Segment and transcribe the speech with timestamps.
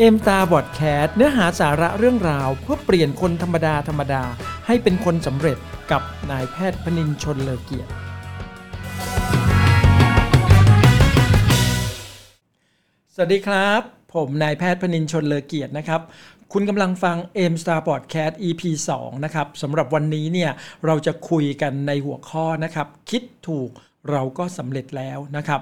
[0.00, 4.22] เอ็มตาบอดแคสเนื้อหาสาระเรื่องราว เพื่อเปลี่ยนคนธรรมดาธรรมดา
[4.66, 5.58] ให้เป็นคนสำเร็จ
[5.90, 7.90] กับนายแพทย์พนินชนเลอเกียรติ
[13.14, 13.80] สวัสดีครับ
[14.14, 16.00] ผมนายแพทย์พนินชนเลอเกียรตินะครับ
[16.52, 17.16] คุณกำลังฟัง
[17.52, 18.62] M Star Podcast EP
[18.96, 20.50] 2 นะครับสำหรับวันนี้เนี่ย
[20.86, 23.70] เราจะคุยกันในหัวข้อนะครับ คิดถูก
[24.10, 25.60] เราก็สำเร็จแล้วนะครับ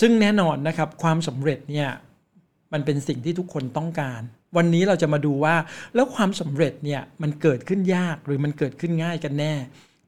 [0.00, 1.90] ซึ่งแน่นอนนะครับความสำเร็จเนี่ย
[2.76, 4.20] มันเป็นสิ่งที่ทุกคนต้องการ
[4.56, 5.54] วันนี้เราจะมาดูว่า
[5.94, 9.54] แล้วความสำเร็จเนี่ยมันเกิดขึ้นยากหรือมันเกิดขึ้นง่ายกันแน่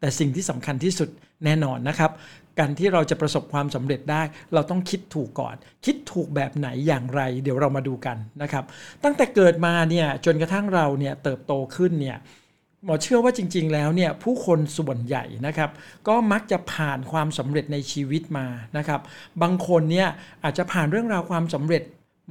[0.00, 1.09] แต่สิ่งที่สำคัญที่สุด
[1.45, 2.10] แน่นอนนะครับ
[2.59, 4.23] การที่เราจะประสบความสำเร็จได้
[4.54, 8.64] เราต้องคิดถูกก่อน คิดถูกแบบไหนอย่างไร เดี๋ยวเรามาดูกันนะครับ
[9.04, 12.18] ตั้งแต่เกิดมาเนี่ยจนกระทั่งเราเนี่ยเติบโตขึ้นเนี่ย
[12.84, 15.70] หมอเชื่อว่าจริง ๆ แล้วเนี่ยผู้คนส่วนใหญ่นะครับ
[16.09, 19.00] ก็มักจะผ่านความสำเร็จในชีวิตมานะครับ
[19.42, 20.09] บางคนเนี่ย
[20.45, 21.82] อาจจะผ่านเรื่องราวความสำเร็จ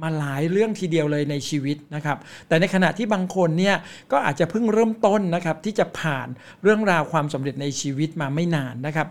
[0.02, 2.16] มาหลายเรื่องทีเดียวเลยในชีวิตนะครับ
[2.48, 3.76] แต่ในขณะที่บางคนเนี่ย
[4.12, 6.28] ก็อาจจะเพิ่งเริ่มต้นนะครับที่จะผ่าน
[6.62, 9.08] เรื่องราวความสำเร็จในชีวิตมาไม่นานนะครับ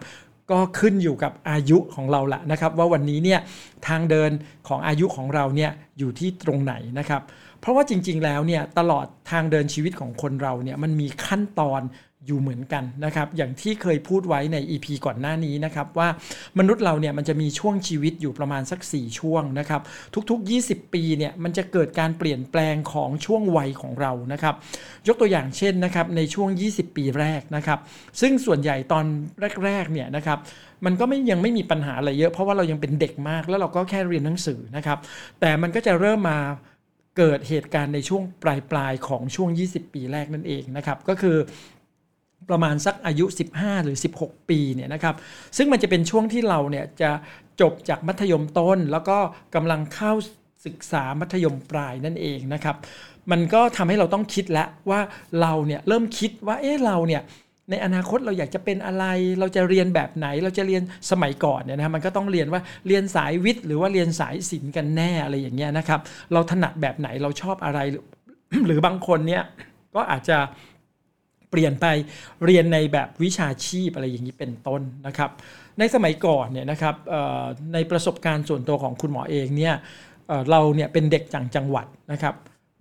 [0.52, 3.40] ก็ขึ้นอยู่กับอายุของเราละนะครับ ว่าวันนี้เนี่ย
[3.88, 4.32] ทางเดิน
[4.68, 7.22] ของอายุของเราเนี่ยอยู่ที่ตรงไหนนะครับ
[7.62, 11.82] เพราะว่าจริงๆแล้วเนี่ยตลอดทางเดินชีวิตของคนเราเนี่ยมันมีขั้นตอน
[12.28, 16.10] อยู่เหมือนกันนะครับอย่างที่เคยพูดไว้ใน EP ก่อนหน้านี้นะครับว่า
[16.60, 19.82] มนุษย์เราเนี่ยมันจะมีช่วงชีวิตอยู่ประมาณสัก 4 ช่วงนะครับ
[20.30, 24.56] ทุกๆ 20 ปีเนี่ยมันจะเกิดการเปลี่ยนแปลงของช่วงวัยของเรานะครับ
[25.08, 27.80] ยกตัวอย่างเช่นนะครับในช่วง 20 ปีแรกนะครับ
[28.22, 29.06] ซึ่งส่วนใหญ่ตอน
[29.66, 30.40] แรกๆเนี่ยนะครับ
[30.86, 34.98] มันก็ไม่ยังไม่มีปัญหาอะไรเยอะเพราะว่าเรายังเป็นเด็กมากแล้วเราก็แค่เรียนหนังสือนะครับ
[35.40, 36.40] แต่มันก็จะเริ่มมา
[37.18, 41.38] เกิดเหตุการณ์ในช่วงปลายปลายๆของช่วง 20 ปีแรกนั่นเองนะครับก็คือ
[42.50, 45.16] ประมาณสักอายุ 15 หรือ 16 ปีเนี่ยนะครับ
[45.58, 47.12] ซึ่งมันจะเป็นช่วงที่เราเนี่ยจะ
[47.62, 49.18] จบจากมัธยมต้น แล้วก็
[49.56, 50.14] กำลังเข้า
[50.66, 52.76] ศึกษามัธยมปลายนั่นเองนะครับ
[53.32, 55.00] มันก็ทำให้เราต้องคิดแล้วว่า
[55.42, 57.22] เราเนี่ยเริ่มคิดว่าเอ๊ะเราเนี่ย
[57.72, 59.06] ในอนาคตเราอยากจะเป็นอะไร
[59.40, 60.82] เราจะเรียนแบบไหน เราจะเรียน
[61.12, 66.00] สมัยก่อนเนี่ยนะมันก็ต้องเรียนว่าเรียนสายวิทย์ หรือว่าเรียนสายศิลป์กันแน่อะไรอย่างเงี้ยนะครับ
[66.34, 67.80] เราถนัดแบบไหนเราชอบอะไร
[68.66, 69.44] หรือบางคนเนี่ย
[69.96, 70.38] ก็อาจจะ
[71.52, 71.86] เปลี่ยนไป
[72.46, 75.32] เรียนในแบบวิชาชีพอะไรอย่างนี้เป็นต้นนะครับ
[75.80, 76.96] ในสมัยก่อนเนี่ยนะครับ
[77.74, 79.76] ในประสบการณ์ส่วนตัวของคุณหมอเองเนี่ย
[80.50, 82.36] เราเนี่ยเป็นเด็กจังจังหวัดนะครับ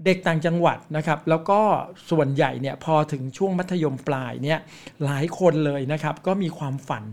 [0.05, 1.61] เด็กต่างจังหวัดนะครับ แล้วก็
[2.11, 4.59] ส่วนใหญ่เนี่ยพอถึงช่วงมัธยมปลายเนี่ย
[5.05, 7.05] หลายคนเลยนะครับ ก็มีความฝัน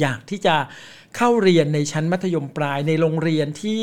[0.00, 0.56] อยากที่จะ
[1.16, 3.82] เข้าเรียนในชั้นมัธยมปลายในโรงเรียนที่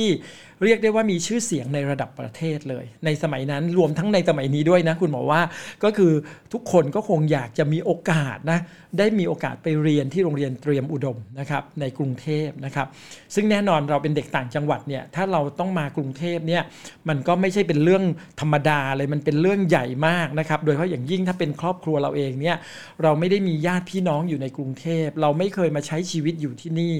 [0.64, 5.42] เรียกได้ว่ามีชื่อเสียงในระดับประเทศเลย ในสมัยนั้นรวมทั้งในสมัยนี้ด้วยนะ คุณหมอว่า
[5.84, 6.12] ก็คือ
[6.54, 8.60] ทุกคนก็คงอยากจะมีโอกาสนะ
[8.98, 12.88] ได้มีโอกาสไปเรียนที่โรงเรียนเตรียมอุดมนะครับในกรุงเทพนะครับ
[13.36, 16.64] ซึ่งแน่นอนเราเป็นเด็กต่างจังหวัดเนี่ยถ้าเราต้องมากรุงเทพเนี่ย
[17.10, 18.04] มันก็ไม่ใช่เป็นเรื่อง
[18.40, 22.58] ธรรมดาเลยมันเป็นเรื่องใหญ่มากนะครับ โดยเฉพาะอย่างยิ่งถ้าเป็นครอบครัวเราเองเนี่ย
[23.04, 26.96] เราไม่ได้มีญาติพี่น้องอยู่ในกรุงเทพ เราไม่เคยมาใช้ชีวิตอยู่ที่นี่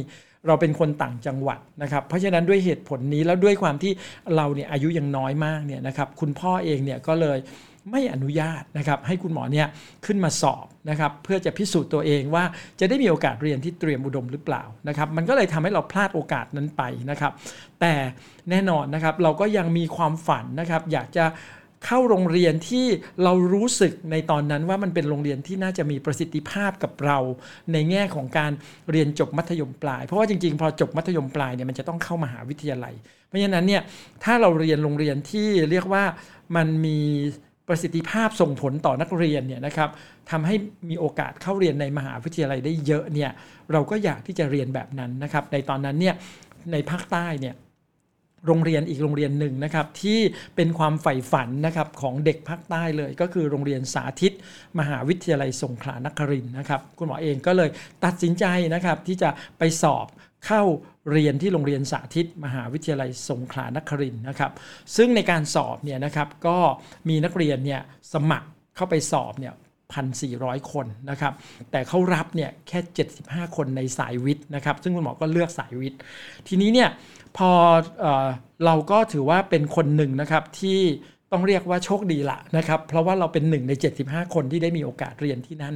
[0.48, 3.92] เราเป็นคนต่างจังหวัดนะครับเพราะฉะนั้นด้วยเหตุผลนี้แล้วด้วยความที่
[4.36, 7.40] เราเนี่ยอายุยังน้อยมากเนี่ยนะครับคุณพ่อเองเนี่ยก็เลย
[7.92, 9.68] ไม่อนุญาตนะครับให้คุณหมอเนี่ย
[10.06, 12.44] ขึ้นมาสอบนะครับเพื่อจะพิสูจน์ตัวเองว่า
[12.80, 17.32] จะได้มีโอกาสเรียนที่เตรียมอุดมหรือเปล่านะครับมันก็เลยทำให้เราพลาดโอกาสนั้นไปนะครับ
[17.82, 17.94] แต่
[18.50, 21.26] แน่นอนนะครับเราก็ยังมีความฝันนะครับอยากจะ
[21.86, 22.86] เข้าโรงเรียนที่
[23.24, 27.18] เรารู้สึกในตอนนั้นว่ามันเป็นโรงเรียนที่น่าจะมีประสิทธิภาพกับเรา
[27.74, 28.52] ในแง่ของการ
[28.92, 32.94] เรียนจบมัธยมปลาย เพราะว่าจริงๆ พอจบมัธยมปลายเนี่ยมันจะต้องเข้ามหาวิทยาลัย
[33.28, 33.82] เพราะฉะนั้นเนี่ย
[34.24, 36.04] ถ้าเราเรียนโรงเรียนที่เรียกว่า
[36.56, 37.00] มันมี
[37.68, 39.90] ประสิทธิภาพส่งผลต่อนักเรียนเนี่ยนะครับ
[40.32, 40.56] ทำให้
[40.90, 43.32] มีโอกาสเข้าเรียนในมหาวิทยาลัยได้เยอะเนี่ย
[43.72, 46.16] เราก็อยากที่จะเรียนแบบนั้นนะครับในตอนนั้นเนี่ย
[46.72, 47.56] ในภาคใต้เนี่ย
[48.48, 50.20] โรงเรียนอีกโรงเรียนหนึ่งนะครับที่
[50.56, 54.34] เป็นความใฝ่ฝันนะครับของเด็กภาคใต้เลย ก็คือโรงเรียนสาธิต
[54.80, 57.70] มหาวิทยาลัยสงขลานครินนะครับคุณหมอเองก็เลย
[58.06, 59.30] ตัดสินใจนะครับที่จะ
[59.60, 60.08] ไปสอบ
[60.48, 60.64] เข้า
[61.12, 64.52] เรียนที่โรงเรียนสาธิต มหาวิทยาลัยสงขลานครินนะครับ
[64.96, 66.58] ซึ่งในการสอบเนี่ยนะครับก็
[67.10, 67.82] มีนักเรียนเนี่ย
[68.14, 69.54] สมัครเข้าไปสอบเนี่ย
[69.92, 71.34] 1,400 คนนะครับ
[71.72, 72.80] แต่เขารับเนี่ยแค่
[73.18, 76.00] 75 คนในสายวิทย์นะครับซึ่งคุณหมอก็เลือกสายวิทย์
[76.48, 76.90] ทีนี้เนี่ย
[77.38, 77.52] พอ
[78.02, 78.08] เอ
[78.66, 80.82] เราก็ถือว่าเป็นคนหนึ่งนะครับที่
[81.34, 83.74] ต้องเรียกว่าโชคดีละนะครับ เพราะว่าเราเป็นหนึ่งใน
[84.04, 85.76] 75 คนที่ได้มีโอกาสเรียนที่นั่น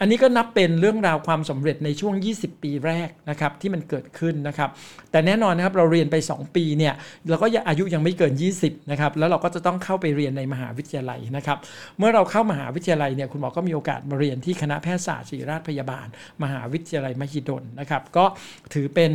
[0.00, 4.70] อันนี้ก็นับเป็นเรื่องราวความสำเร็จในช่วง 20 ปีแรกนะครับที่มันเกิดขึ้นนะครับ
[5.10, 6.94] แต่แน่นอนนะครับเราเรียนไป 2 ปีเนี่ย
[7.28, 8.32] เราก็อายุยังไม่เกิน
[8.62, 11.58] 20 นะครับ แล้วเราก็จะต้องเข้าไปเรียนในมหาวิทยาลัยนะครับ
[11.98, 16.06] เมื่อเราเข้ามหาวิทยาลัยเนี่ยคุณหมอก็มีโอกาสมาเรียนที่คณะแพทยศาสตร์ศิริราชพยาบาล
[16.42, 18.24] มหาวิทยาลัยมหิดลนะครับ ก็
[18.74, 19.10] ถือเป็น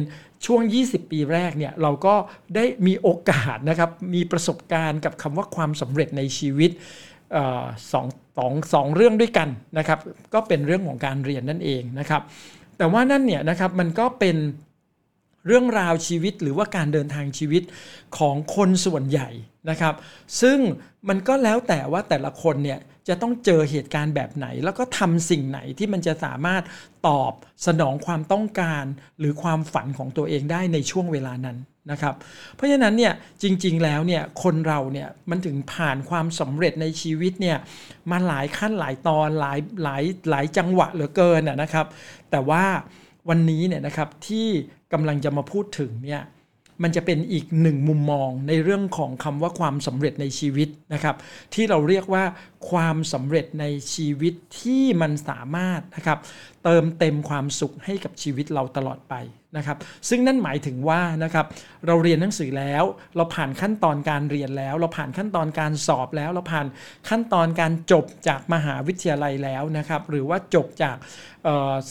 [0.46, 2.16] ช่วง 20 ปีแรกเนี่ยเราก็
[2.56, 6.72] ได้มีโอกาสนะครับมีประสบการณ์กับคำว่าความสำเร็จในชีวิต
[7.92, 8.06] สอง
[8.38, 10.00] สองสองเรื่องด้วยกันนะครับ
[10.34, 12.22] ก็เป็นเรื่องของการเรียนนั่นเองนะครับ
[12.78, 14.38] แต่ว่านั่นเนี่ยนะครับมันก็เป็น
[15.48, 17.64] เรื่องราวชีวิตหรือว่าการเดินทางชีวิต
[18.18, 19.30] ของคนส่วนใหญ่
[19.70, 19.96] นะครับ
[20.42, 20.58] ซึ่ง
[21.10, 26.63] มันก็แล้วแต่ว่าแต่ละคนเนี่ย จะต้องเจอเหตุการณ์แบบไหน แล้วก็ทำสิ่งไหนที่มันจะสามารถ
[27.07, 27.34] ตอบ
[27.68, 28.84] สนองความต้องการ
[29.19, 31.57] หรือความฝันของตัวเองได้ในช่วงเวลานั้น
[31.92, 32.16] นะครับ
[32.56, 33.13] เพราะฉะนั้นเนี่ย
[33.44, 37.57] จริง ๆ แล้วเนี่ยคนเราเนี่ยมันถึงผ่านความสำเร็จในชีวิตเนี่ย
[38.12, 41.86] มาหลายขั้นหลายตอนหลายหลายหลายจังหวะเหลือเกินนะครับ
[42.31, 42.63] แต่ว่า
[43.30, 44.48] วันนี้เนี่ยนะครับที่
[44.94, 46.22] กำลังจะมาพูดถึงเนี่ย
[46.83, 51.16] มันจะเป็นอีกหนึ่งมุมมองในเรื่องของคำว่าความสำเร็จในชีวิตนะครับ
[51.54, 52.24] ที่เราเรียกว่า
[52.69, 56.19] ความสำเร็จในชีวิตที่มันสามารถนะครับ
[56.63, 59.16] เติมเต็มความสุขให้กับชีวิตเราตลอดไป
[59.57, 59.77] นะครับ
[60.10, 61.45] ซึ่งนั่นหมายถึงว่านะครับ
[61.88, 62.83] เราเรียนหนังสือแล้ว
[63.16, 66.68] เราผ่านขั้นตอนการเรียนแล้ว เราผ่านขั้นตอนการสอบแล้ว เราผ่าน
[67.10, 70.98] ขั้นตอนการจบจากมหาวิทยาลัยแล้วนะครับ หรือว่าจบจาก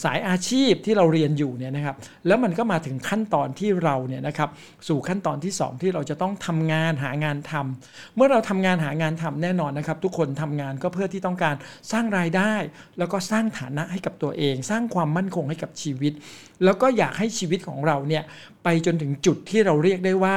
[0.03, 1.95] สายอาชีพที่เราเรียนอยู่เนี่ยนะครับ
[2.27, 4.49] แล้วมันก็มาถึงขั้นตอนที่เราเนี่ยนะครับ
[4.87, 11.55] สู่ขั้นตอนที่ 2 ที่เราจะต้องทำงานหางานทำเมื่อเราทำงานหางานทำแน่นอนนะครับ ทุกคนทำงานก็เพื่อที่ต้องการ
[11.91, 12.53] สร้างรายได้
[12.97, 16.13] แล้วก็สร้างฐานะให้กับตัวเอง สร้างความมั่นคงให้กับชีวิต
[16.63, 18.23] แล้วก็อยากให้ชีวิตของเราเนี่ย
[18.63, 20.35] ไปจนถึงจุดที่เราเรียกได้ว่า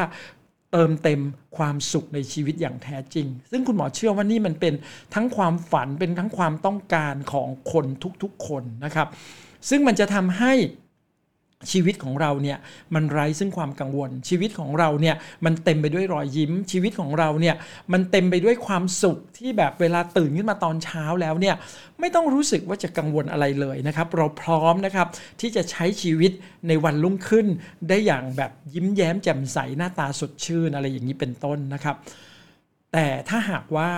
[0.73, 1.21] เติมเต็ม
[1.57, 4.75] ความสุขในชีวิตอย่างแท้จริง ซึ่งคุณหมอเชื่อว่านี่มันเป็น
[5.15, 7.87] ทั้งความฝันเป็นทั้งความต้องการของคน
[8.23, 9.09] ทุกๆคนนะครับ
[9.69, 10.53] ซึ่งมันจะทำให้
[11.73, 12.59] ชีวิตของเราเนี่ย
[12.95, 17.55] มันไร้ซึ่งความกังวล ชีวิตของเราเนี่ยมันเต็มไปด้วยรอยยิ้ม ชีวิตของเราเนี่ย
[17.93, 21.55] มันเต็มไปด้วยความสุขที่แบบเวลาตื่นขึ้นมาตอนเช้าแล้วเนี่ย
[22.01, 25.07] ไม่ต้องรู้สึกว่าจะกังวลอะไรเลยนะครับ เราพร้อมนะครับ
[25.41, 26.33] ที่จะใช้ชีวิต
[26.69, 27.47] ในวันรุ่งขึ้น
[27.89, 31.97] ได้อย่างแบบยิ้มแย้มแจ่มใสหน้าตาสดชื่นอะไรอย่างนี้เป็นต้นนะครับ
[32.93, 33.91] แต่ถ้าหากว่า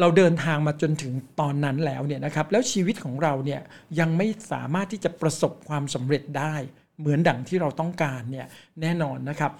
[0.00, 3.60] เราเดินทางมาจนถึงตอนนั้นแล้วเนี่ยนะครับแล้วชีวิตของเราเนี่ย
[4.00, 6.54] ยังไม่สามารถที่จะประสบความสำเร็จได้
[7.00, 8.46] เหมือนดังที่เราต้องการเนี่ย
[8.80, 9.52] แน่นอนนะครับ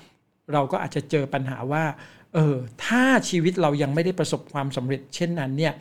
[0.52, 1.84] เราก็อาจจะเจอปัญหาว่า
[2.34, 5.72] เออถ้าชีวิตเรายังไม่ได้ประสบความสำเร็จ เช่นนั้นเนี่ย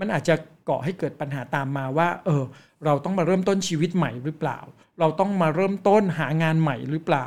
[0.00, 0.34] มันอาจจะ
[0.68, 2.44] ก่อให้เกิดปัญหาตามมาว่า เออ
[2.84, 4.58] เราต้องมาเริ่มต้นชีวิตใหม่หรือเปล่า
[5.00, 7.26] เราต้องมาเริ่มต้นหางานใหม่หรือเปล่า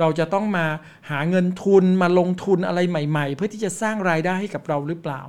[0.00, 0.66] เราจะต้องมา
[1.10, 5.20] หาเงินทุนมาลงทุนอะไรใหม่ ๆ เพื่อที่จะสร้างรายได้ให้กับเราหรือเปล่า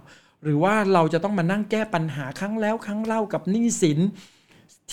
[0.43, 3.99] หรือว่าเราจะต้องมานั่งแก้ปัญหาครั้งแล้วครั้งเล่ากับหนี้สิน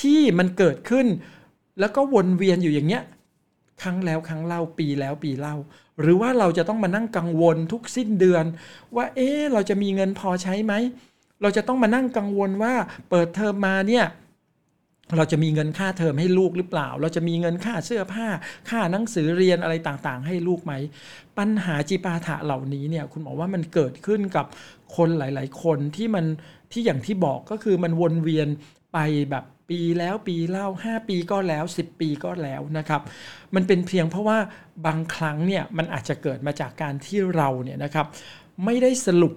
[0.00, 1.06] ที่มันเกิดขึ้น
[1.80, 3.02] แล้วก็วนเวียนอยู่อย่างเงี้ย
[3.82, 5.56] ครั้งแล้วครั้งเล่าปีแล้วปีเล่า
[6.00, 8.44] หรือว่าเราจะต้องมานั่งกังวลทุกสิ้นเดือน
[8.96, 10.74] ว่าเอ๊เราจะมีเงินพอใช้ไหม
[11.42, 12.74] เราจะต้องมานั่งกังวลว่า
[13.10, 14.06] เปิดเทอมมาเนี่ย
[15.16, 18.26] เราจะมีเงินค่าเทอมให้ลูกหรือเปล่า เราจะมีเงินค่าเสื้อผ้า
[18.70, 20.72] ค่าหนังสือเรียนอะไรต่างๆ ให้ลูกไหม
[21.38, 24.46] ปัญหาจีปาถะเหล่านี้เนี่ยคุณบอกว่ามันเกิดขึ้นกับ
[24.96, 26.24] คนหลาย ๆ คนที่มัน
[26.72, 28.48] ที่อย่างที่บอกก็คือมันวนเวียน
[28.92, 28.98] ไป
[29.30, 33.00] แบบ ปีแล้วปีเล่า 5 ปีก็แล้ว 10 ปีก็แล้วนะครับ
[33.54, 34.38] มันเป็นเพียงเพราะว่า
[34.86, 38.06] บางครั้งเนี่ยมันอาจจะเกิดมาจากการที่เราเนี่ยนะครับ
[38.64, 39.34] ไม่ได้สรุป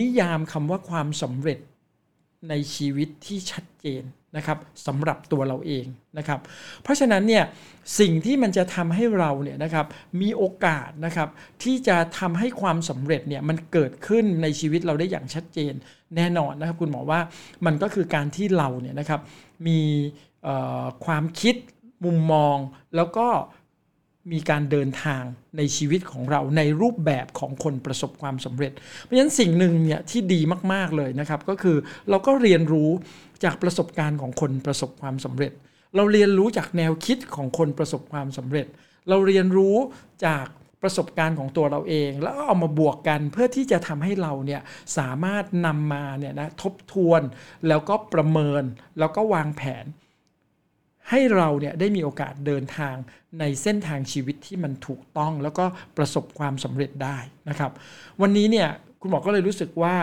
[0.00, 1.58] นิยามคำว่าความสำเร็จ
[2.48, 4.02] ในชีวิตที่ชัดเจน
[4.36, 5.86] นะครับสำหรับตัวเราเอง
[6.18, 6.40] นะครับ
[6.82, 7.44] เพราะฉะนั้นเนี่ย
[8.00, 9.86] สิ่งที่มันจะทำให้เราเนี่ยนะครับ
[10.20, 11.28] มีโอกาสนะครับ
[11.62, 15.74] ที่จะทำให้ความสำเร็จเนี่ยมันเกิดขึ้นในชีวิตเราได้อย่างชัดเจน
[16.16, 17.20] แน่นอนนะครับ คุณหมอว่า
[17.66, 19.20] มันก็คือการที่เราเนี่ยนะครับ
[19.68, 19.80] มี
[21.04, 21.54] ความคิด
[22.04, 22.56] มุมมอง
[22.96, 23.28] แล้วก็
[24.32, 25.24] มีการเดินทาง
[25.56, 28.72] ในชีวิตของเราในรูปแบบของคนประสบความสำเร็จ
[29.02, 30.40] เพราะฉะนั้นสิ่งหนึ่งเนี่ยที่ดี
[30.72, 31.76] มาก ๆเลยนะครับ ก็คือ
[32.10, 32.90] เราก็เรียนรู้
[33.44, 35.52] จากประสบการณ์ของคนประสบความสำเร็จ
[35.96, 38.66] เราเรียนรู้จากแนวคิดของคนประสบความสำเร็จ
[39.08, 39.76] เราเรียนรู้
[40.26, 40.46] จาก
[40.82, 44.60] ประสบการณ์ของตัวเราเอง แล้วเอามาบวกกันเพื่อที่จะทำให้เราเนี่ย
[44.98, 47.22] สามารถนำมาเนี่ยนะทบทวน
[47.68, 48.62] แล้วก็ประเมิน
[48.98, 49.84] แล้วก็วางแผน
[51.10, 52.94] ให้เราเนี่ยได้มีโอกาสเดินทาง
[53.40, 55.64] ในเส้นทางชีวิตที่มันถูกต้องแล้วก็
[55.96, 57.72] ประสบความสำเร็จได้นะครับ
[58.20, 58.68] วันนี้เนี่ย
[59.04, 59.94] คุณหมอก็เลยรู้สึกว่า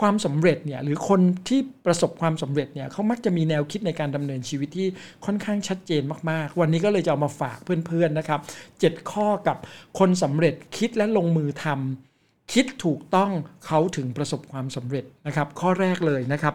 [0.00, 4.88] ความสำเร็จเนี่ยหรือคนที่ประสบความสำเร็จเนี่ยเขามักจะมีแนวคิดในการดำเนินชีวิตที่
[5.24, 8.40] ค่อนข้างชัดเจนมากๆ วันนี้ก็เลยจะเอามาฝากเพื่อนๆนะครับ
[8.76, 9.56] 7ข้อกับ
[9.98, 13.30] คนสำเร็จคิดและลงมือทำคิดถูกต้อง
[13.66, 16.54] เขาถึงประสบความสำเร็จนะครับ ข้อแรกเลยนะครับ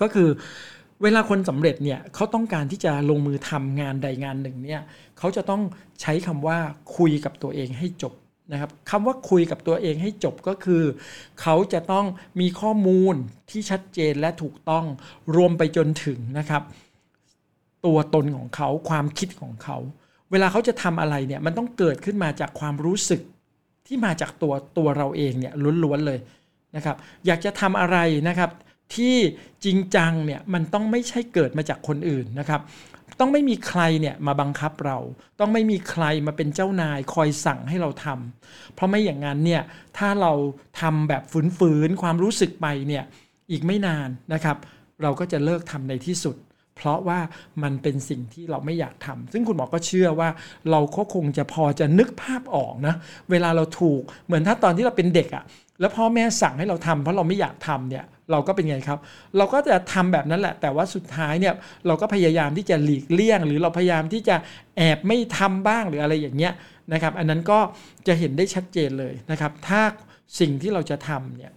[0.00, 0.28] ก็คือ
[1.02, 4.82] เวลาคนสำเร็จเนี่ยเขาต้องการที่จะลงมือทำงานใดงานหนึ่งเนี่ย
[5.18, 5.62] เขาจะต้อง
[6.00, 6.58] ใช้คำว่า
[6.96, 8.14] คุยกับตัวเองให้จบ
[8.52, 10.82] นะครับคำว่าคุยกับตัวเองให้จบก็คือ
[11.40, 12.06] เขาจะต้อง
[12.40, 13.14] มีข้อมูล
[13.50, 14.84] ที่ชัดเจนและถูกต้อง
[15.36, 16.62] รวมไปจนถึงนะครับ
[17.86, 19.76] ตัวตนของเขาความคิดของเขา
[20.30, 23.20] เวลาเขาจะทำอะไรเนี่ยมันต้องเกิดขึ้นมาจากความรู้สึก
[23.86, 26.18] ที่มาจากตัวตัวเราเองเนี่ยล้วนๆเลย
[26.76, 28.50] นะครับ อยากจะทำอะไรนะครับ
[28.94, 29.16] ที่
[29.64, 32.60] จริงจังเนี่ยมันต้องไม่ใช่เกิดมาจากคนอื่นนะครับ
[33.20, 34.98] ต้องไม่มีใครเนี่ยมาบังคับเรา
[35.40, 39.62] ต้องไม่มีใครมาเป็นเจ้านายคอยสั่งให้เราทำเพราะไม่อย่างนั้นเนี่ย
[39.98, 40.32] ถ้าเรา
[40.80, 41.22] ทำแบบ
[41.58, 43.04] ฝืนๆความรู้สึกไปเนี่ย
[43.50, 44.56] อีกไม่นานนะครับ
[45.02, 46.36] เราก็จะเลิกทำในที่สุด
[46.76, 47.20] เพราะว่า
[47.62, 50.28] มันเป็นสิ่งที่เราไม่อยากทำซึ่งคุณหมอก็เชื่อว่า
[50.70, 52.94] เราก็คงจะพอจะนึกภาพออกนะ
[53.30, 55.44] เวลาเราถูกเหมือนถ้าตอนที่เราเป็นเด็กอะ่ะ
[55.80, 58.98] แล้วพ่อแม่สั่งให้เราทำเพราะเราไม่อยากทำเนี่ยเราก็เป็นไงครับ
[59.36, 61.54] เราก็จะทำแบบนั้นแหละ แต่ว่าสุดท้ายเนี่ย
[61.86, 64.36] เราก็พยายามที่จะหลีกเลี่ยง หรือเราพยายามที่จะ
[64.76, 66.52] แอบไม่ทำบ้างหรืออะไรอย่างเงี้ย
[66.92, 67.58] นะครับ อันนั้นก็
[68.06, 69.82] จะเห็นได้ชัดเจนเลยนะครับ ถ้า
[70.40, 71.52] สิ่งที่เราจะทำเนี่ย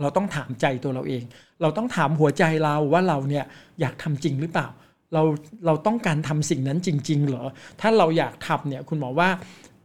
[0.00, 1.22] เราต้องถามใจตัวเราเอง
[1.62, 3.44] เราต้องถามหัวใจเราว่าเราเนี่ย
[3.80, 4.68] อยากทำจริงหรือเปล่า
[5.14, 5.22] เรา
[5.66, 7.44] เราต้องการทำสิ่งนั้นจริง ๆ เหรอ
[7.80, 9.28] ถ้าเราอยากทำเนี่ยคุณหมอว่า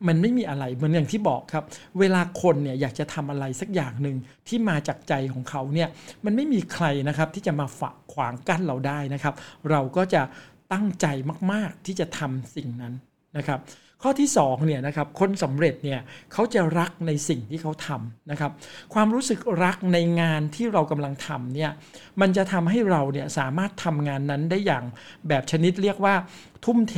[0.07, 1.65] มันไม่มีอะไรเหมือนอย่างที่บอกครับ
[1.99, 4.17] เวลาคนเนี่ยอยากจะทำอะไรสักอย่างหนึ่ง
[4.47, 5.89] ที่มาจากใจของเขาเนี่ย
[6.25, 9.33] มันไม่มีใครนะครับที่จะมาฝักขวางกั้นเราได้นะครับ
[9.69, 10.21] เราก็จะ
[10.73, 11.07] ตั้งใจ
[11.51, 12.93] มาก ๆที่จะทำสิ่งนั้น
[13.37, 13.59] นะครับ
[14.01, 15.99] ข้อที่2เนี่ยนะครับคนสำเร็จเนี่ย
[16.33, 18.51] เขาจะรักในสิ่งที่เขาทำนะครับ
[18.93, 21.71] ความรู้สึกรักในงานที่เรากำลังทำเนี่ย
[22.21, 24.83] มันจะทำให้เราเนี่ยสามารถทำงานนั้นได้อย่าง
[25.27, 26.15] แบบชนิดเรียกว่า
[26.65, 26.95] ทุ่มเท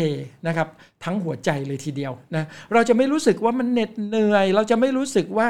[0.47, 0.67] นะครับ
[1.03, 5.47] ทั้งหัวใจเลยทีเดียวนะเราจะไม่รู้สึกว่ามันเหน็ดเหนื่อย เราจะไม่รู้สึกว่า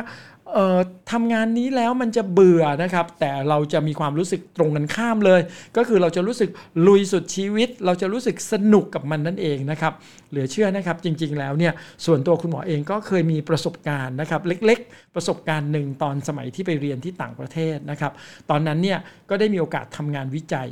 [1.12, 5.42] ทำงานนี้แล้วมันจะเบื่อนะครับ แต่เราจะมีความรู้สึกตรงกันข้ามเลย
[5.78, 6.50] ก็คือเราจะรู้สึก
[6.88, 9.94] ลุยสุดชีวิต เราจะรู้สึกสนุกกับมันนั่นเองนะครับ
[10.30, 11.74] เหลือเชื่อนะครับจริงๆแล้วเนี่ย
[12.06, 18.12] ส่วนตัวคุณหมอเองก็เคยมีประสบการณ์นะครับ เล็กๆ ประสบการณ์หนึ่งตอนสมัยที่ไปเรียนที่ต่างประเทศนะครับ
[18.50, 20.70] ตอนนั้นเนี่ยก็ได้มีโอกาสทำงานวิจัย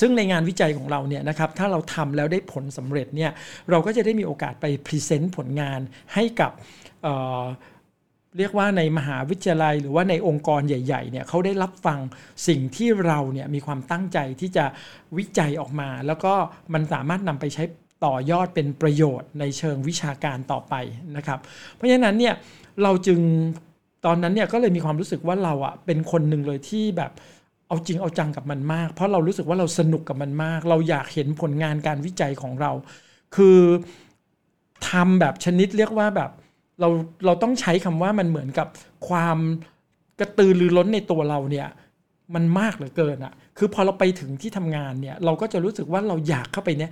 [0.00, 3.30] ซึ่งในงานวิจัยของเราเนี่ยนะครับถ้าเราทำแล้วได้ผลสำเร็จเนี่ย
[3.70, 5.80] เราก็จะได้มีโอกาสไปพรีเซนต์ผลงาน
[6.14, 6.52] ให้กับ
[8.36, 11.98] เรียกว่าในมหาวิทยาลัยหรือว่าในองค์กรใหญ่ๆเนี่ยเขาได้รับฟัง
[12.48, 14.64] สิ่งที่เราเนี่ยมีความตั้งใจที่จะ
[15.18, 16.32] วิจัยออกมา แล้วก็
[16.72, 17.62] มันสามารถนำไปใช้
[18.04, 20.74] ต่อยอดเป็นประโยชน์ในเชิงวิชาการต่อไป
[21.16, 21.38] นะครับ
[21.74, 22.34] เพราะฉะนั้นเนี่ย
[22.82, 23.20] เราจึง
[24.06, 27.12] ตอนนั้นเนี่ยก็เลยมีความรู้สึกว่าเราอะเป็นคนหนึ่งเลยที่แบบ
[27.68, 32.72] เอาจริงเอาจังกับมันมาก เพราะเรารู้สึกว่าเราสนุกกับมันมาก เราอยากเห็นผลงานการวิจัยของเรา
[33.36, 33.58] คือ
[34.90, 36.30] ทำแบบชนิดเรียกว่าแบบ
[36.80, 36.88] เรา
[37.26, 38.66] เราต้องใช้คำว่ามันเหมือนกับ
[39.08, 39.38] ความ
[40.20, 41.68] กระตือรือร้นในตัวเราเนี่ย
[42.34, 46.90] มันมากเหลือเกินอะคือพอเราไปถึงที่ทำงานเนี่ย เราก็จะรู้สึกว่าเราอยากเข้าไปเนี่ย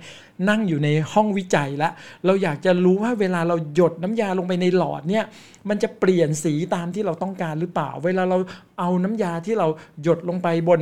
[0.49, 1.91] นั่งอยู่ในห้องวิจัยล้ว
[2.25, 5.25] เราอยากจะรู้ว่าเวลาเราหยดน้ำยาลงไปในหลอดเนี่ย
[5.69, 8.37] มันจะเปลี่ยนสีตามที่เราต้องการหรือเปล่า เวลาเรา
[8.79, 9.67] เอาน้ำยาที่เรา
[10.03, 10.79] หยดลงไปบน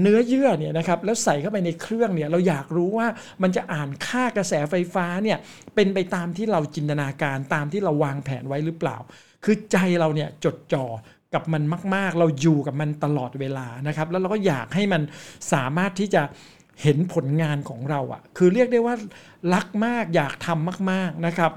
[0.00, 3.06] เนื้อเยื่อเนี่ยนะครับแล้วใส่เข้าไปในเครื่องเนี่ยเราอยากรู้ว่า
[3.42, 5.38] มันจะอ่านค่ากระแสไฟฟ้าเนี่ย
[5.74, 8.96] เป็นไปตามที่เราจินตนาการตามที่เราวางแผนไว้หรือเปล่า
[9.44, 10.86] คือใจเราเนี่ยจดจ่อ
[11.34, 11.62] กับมัน
[11.94, 15.02] มาก ๆ เราอยู่กับมันตลอดเวลานะครับ แล้วเราก็อยากให้มัน
[15.52, 16.22] สามารถที่จะ
[16.82, 18.94] เห็นผลงานของเราอะ่ะ คือเรียกได้ว่า
[19.54, 21.52] รักมากอยากทำมาก ๆนะครับ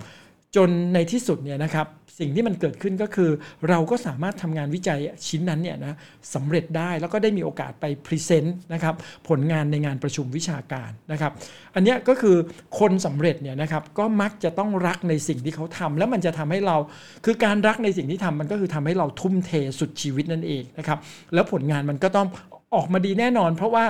[0.56, 1.88] จนในที่สุดเนี่ยนะครับ
[2.20, 3.30] สิ่งที่มันเกิดขึ้นก็คือ
[3.70, 5.96] เราก็สามารถทำงานวิจัยชิ้นนั้นเนี่ยนะ
[6.34, 8.96] สำเร็จได้แล้วก็ได้มีโอกาสไปพรีเซนต์นะครับ
[9.30, 11.32] ผลงานในงานประชุมวิชาการนะครับ
[11.76, 12.36] อันนี้ก็คือ
[12.80, 16.78] คนสำเร็จเนี่ยนะครับก็มักจะต้องรักในสิ่งที่เขาทำแล้วมันจะทำให้เรา
[17.26, 21.00] คือการรักในสิ่งที่ทำมันก็คือทำให้เราทุ่มเทสุดชีวิตนั่นเองนะครับ
[21.34, 22.28] แล้วผลงานมันก็ต้อง
[22.76, 23.86] ออกมาดีแน่นอน เพราะว่า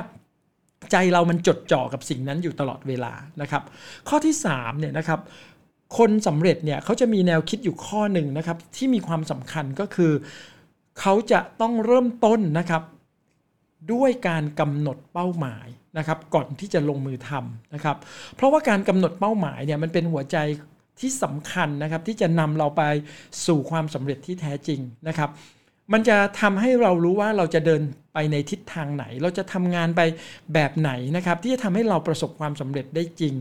[0.92, 3.64] ใจเรามันจดจ่อกับสิ่งนั้นอยู่ตลอดเวลานะครับ
[4.10, 5.20] ข้อที่3เนี่ยนะครับ
[5.98, 10.12] คนสำเร็จเนี่ยเขาจะมีแนวคิดอยู่ข้อหนึ่งนะครับ ที่มีความสำคัญก็คือ
[11.00, 12.84] เขาจะต้องเริ่มต้นนะครับ
[13.94, 15.68] ด้วยการกำหนดเป้าหมาย
[15.98, 17.98] นะครับ ก่อนที่จะลงมือทำนะครับ
[18.36, 20.38] เพราะว่าการกำหนดเป้าหมายเนี่ยมันเป็นหัวใจ
[21.00, 22.84] ที่สำคัญนะครับ ที่จะนำเราไป
[23.46, 25.30] สู่ความสำเร็จที่แท้จริงนะครับ
[25.94, 27.82] มันจะทำให้เรารู้ว่าเราจะเดิน
[28.14, 30.02] ไปในทิศทางไหน เราจะทำงานไป
[30.54, 33.36] แบบไหนนะครับ ที่จะทำให้เราประสบความสำเร็จได้จริง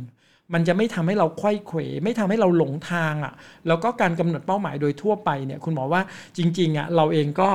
[0.54, 3.34] มันจะไม่ทำให้เราควยเขวไม่ทำให้เราหลงทางอะ่ะ
[3.66, 6.02] แล้วก็การกำหนดเป้าหมายโดยทั่วไปเนี่ยคุณหมอว่า
[6.36, 7.48] จริงๆอะ่ะเราเองก็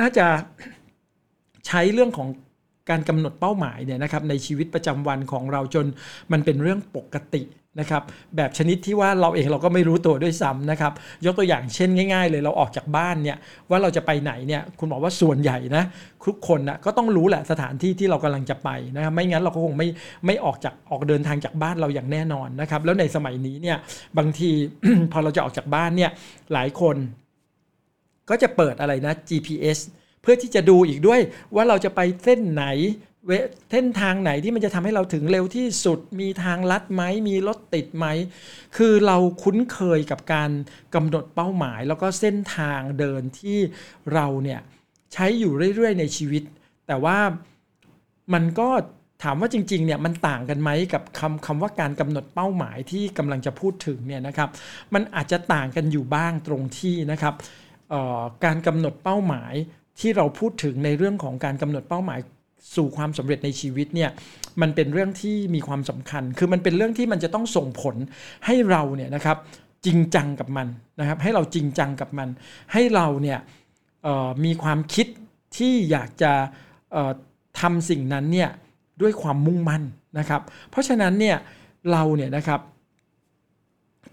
[0.00, 0.26] น่าจะ
[1.66, 2.28] ใช้เรื่องของ
[2.90, 5.86] การกำหนดเป้าหมายเนี่ยนะครับในชีวิตประจำวันของเราจน
[6.32, 7.42] มันเป็นเรื่องปกติ
[7.80, 8.02] นะครับ
[8.36, 10.92] แบบชนิดที่ว่าเราเองเราก็ไม่รู้ตัวด้วยซ้ำนะครับ
[11.24, 13.36] ยกตัวอย่างเช่นง่าย ๆ เลยเราออกจากบ้านเนี่ย
[13.70, 15.84] ว่าเราจะไปไหนเนี่ยคุณบอกว่าส่วนใหญ่นะ
[16.26, 19.88] ทุกคนนะก็ต้องรู้แหละสถานที่ที่เรากำลังจะไปนะครับไม่งั้นเราก็คงไม่
[20.26, 23.78] ไม่ออกจากออกเดินทางจากบ้านเราอย่างแน่นอนนะครับแล้วในสมัยนี้เนี่ย
[24.18, 24.50] บางที
[25.12, 26.10] พอเราจะออกจากบ้านเนี่ย
[26.52, 26.96] หลายคน
[28.30, 29.78] ก็จะเปิดอะไรนะ GPS
[30.22, 31.20] เพื่อที่จะดูอีกด้วย
[31.54, 32.64] ว่าเราจะไปเส้นไหน
[33.70, 38.06] เส้นทางไหนที่มันจะทำให้เราถึงเร็วที่สุด มีทางลัดไหม มีรถติดไหม
[38.76, 40.50] คือเราคุ้นเคยกับการ
[40.94, 43.58] กำหนดเป้าหมาย แล้วก็เส้นทางเดินที่
[44.14, 44.60] เราเนี่ย
[45.12, 46.42] ใช้อยู่เรื่อยๆ ในชีวิต
[46.86, 47.18] แต่ว่า
[48.34, 48.68] มันก็
[49.22, 54.48] ถามว่าจริงๆเนี่ยมันต่างกันไหมกับคำคำว่าการกำหนดเป้าหมายที่กำลังจะพูดถึงเนี่ยนะครับ
[54.94, 57.34] มันอาจจะต่างกันอยู่บ้างตรงที่นะครับ
[58.44, 59.54] การกำหนดเป้าหมาย
[60.00, 62.20] ที่เราพูดถึงในเรื่องของการกำหนดเป้าหมาย
[62.76, 64.10] สู่ความสำเร็จในชีวิตเนี่ย
[64.60, 67.96] มันเป็นเรื่องที่มีความสำคัญ คือมันเป็นเรื่องที่มันจะต้องส่งผล
[68.46, 69.36] ให้เราเนี่ยนะครับ
[69.86, 70.66] จริงจังกับมัน
[71.00, 72.28] นะครับ ให้เราจริงจังกับมัน
[72.72, 73.38] ให้เราเนี่ย
[74.44, 75.06] มีความคิด
[75.56, 76.32] ที่อยากจะ
[77.60, 78.50] ทำสิ่งนั้นเนี่ย
[79.02, 79.82] ด้วยความมุ่งมั่น
[80.18, 81.36] นะครับ เพราะฉะนั้นเนี่ย
[81.92, 82.60] เราเนี่ยนะครับ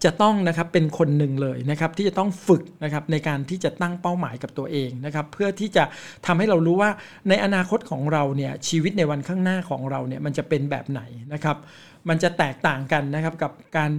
[0.04, 5.84] จะต้องนะครับเป็นคนหนึ่งเลยนะครับที่จะต้องฝึกนะครับในการที่จะตั้งเป้าหมายกับตัวเองนะครับเพื่อที่จะ
[6.26, 6.90] ทำให้เรารู้ว่า
[7.28, 11.02] ในอนาคตของเราเนี่ยชีวิตในวันข้างหน้าของเราเนี่ยมันจะเป็นแบบไหน
[11.32, 11.56] นะครับ
[12.08, 13.90] มันจะแตกต่างกันนะครับกับการ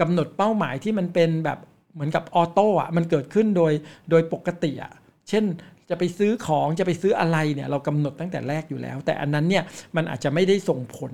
[0.00, 1.58] กำหนดเป้าหมายที่มันเป็นแบบ
[1.94, 3.72] เหมือนกับออโต้อะมันเกิดขึ้นโดย
[4.10, 4.92] โดยปกติอะ
[5.28, 5.44] เช่น
[5.90, 9.64] จะไปซื้อของจะไปซื้ออะไรเนี่ยเรากำหนดตั้งแต่แรกอยู่แล้ว แต่อันนั้นเนี่ย
[9.96, 11.12] มันอาจจะไม่ได้ส่งผล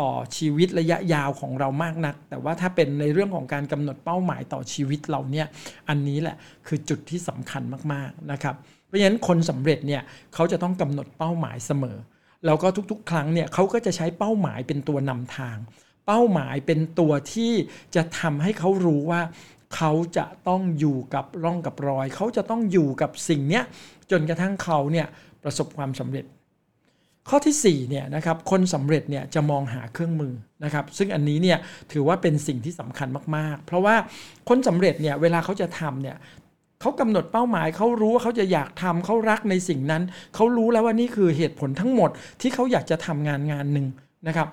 [0.00, 5.46] ต่อชีวิตระยะยาวของเรามากนัก แต่ว่าถ้าเป็นในเรื่องของการกำหนดเป้าหมายต่อชีวิตเราเนี่ย
[5.88, 7.62] อันนี้แหละคือจุดที่สำคัญ
[7.92, 8.54] มากๆนะครับ
[8.86, 10.02] เพราะฉะนั้นคนสำเร็จเนี่ย
[10.34, 11.98] เขาจะต้องกำหนดเป้าหมายเสมอ
[12.46, 15.56] แล้วก็ทุกๆ ครั้งเนี่ยเขาก็จะใช้เป้าหมายเป็นตัวนำทาง
[16.06, 17.52] เป้าหมายเป็นตัวที่
[17.94, 19.22] จะทำให้เขารู้ว่า
[19.76, 23.64] เขาจะต้องอยู่กับร่องกับรอย เขาจะต้องอยู่กับสิ่งเนี้ย
[24.10, 25.06] จนกระทั่งเขาเนี่ย
[25.42, 26.24] ประสบความสำเร็จ
[27.28, 30.32] ข้อที่4เนี่ยนะครับคนสำเร็จเนี่ยจะมองหาเครื่องมือ
[30.64, 31.58] นะครับซึ่งอันนี้เนี่ย
[31.92, 33.94] ถือว่าเป็นสิ่งที่สำคัญมากๆ เพราะว่า
[34.48, 36.16] คนสำเร็จเนี่ยเวลาเขาจะทำเนี่ย
[36.80, 40.02] เขากำหนดเป้าหมายเขารู้ว่าเขาจะอยากทำเขารักในสิ่งนั้น
[40.34, 43.86] เขารู้แล้วว่านี่คือเหตุผลทั้งหมดที่เขาอยากจะทำงานงานหนึ่ง
[44.28, 44.48] นะครับ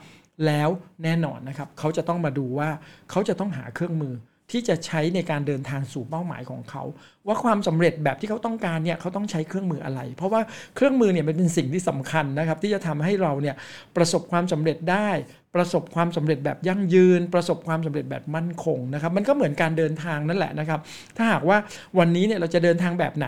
[0.46, 0.70] แล้ว
[1.04, 2.70] แน่นอนนะครับเขาจะต้องมาดูว่า
[3.12, 4.14] เขาจะต้องหาเครื่องมือ
[4.52, 6.84] ที่จะใช้ในการเดินทางสู่เป้าหมายของเขา
[7.28, 10.42] ว่าความสำเร็จแบบที่เขาต้องการเนี่ยเขาต้องใช้เครื่องมืออะไร เพราะว่า
[10.76, 13.56] เครื่องมือเนี่ยมันเป็นสิ่งที่สำคัญนะครับ ที่จะทำให้เราเนี่ย
[13.96, 15.10] ประสบความสำเร็จได้
[15.56, 20.80] ประสบความสำเร็จแบบยั่งยืน ประสบความสำเร็จแบบมั่นคงนะครับ มันก็เหมือนการเดินทางนั่นแหละนะครับ
[21.18, 21.58] ถ้าหากว่า
[22.00, 23.28] วันนี้เนี่ยเราจะเดินทางแบบไห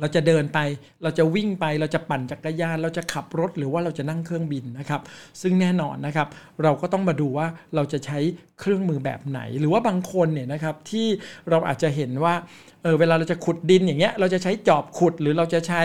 [0.00, 0.58] เราจะเดินไป
[1.02, 5.00] เราจะวิ่งไป เราจะปั่นจักรยาน เราจะขับรถ หรือว่าเราจะนั่งเครื่องบินนะครับ
[5.42, 6.28] ซึ่งแน่นอนนะครับ
[6.62, 8.18] เราก็ต้องมาดูว่าเราจะใช้
[8.62, 11.06] เครื่องมือแบบไหน หรือว่าบางคนเนี่ยนะครับที่
[11.50, 12.34] เราอาจจะเห็นว่า
[12.82, 15.82] เออเวลาเราจะขุดดินอย่างเงี้ยเราจะใช้จอบขุดหรือเราจะใช้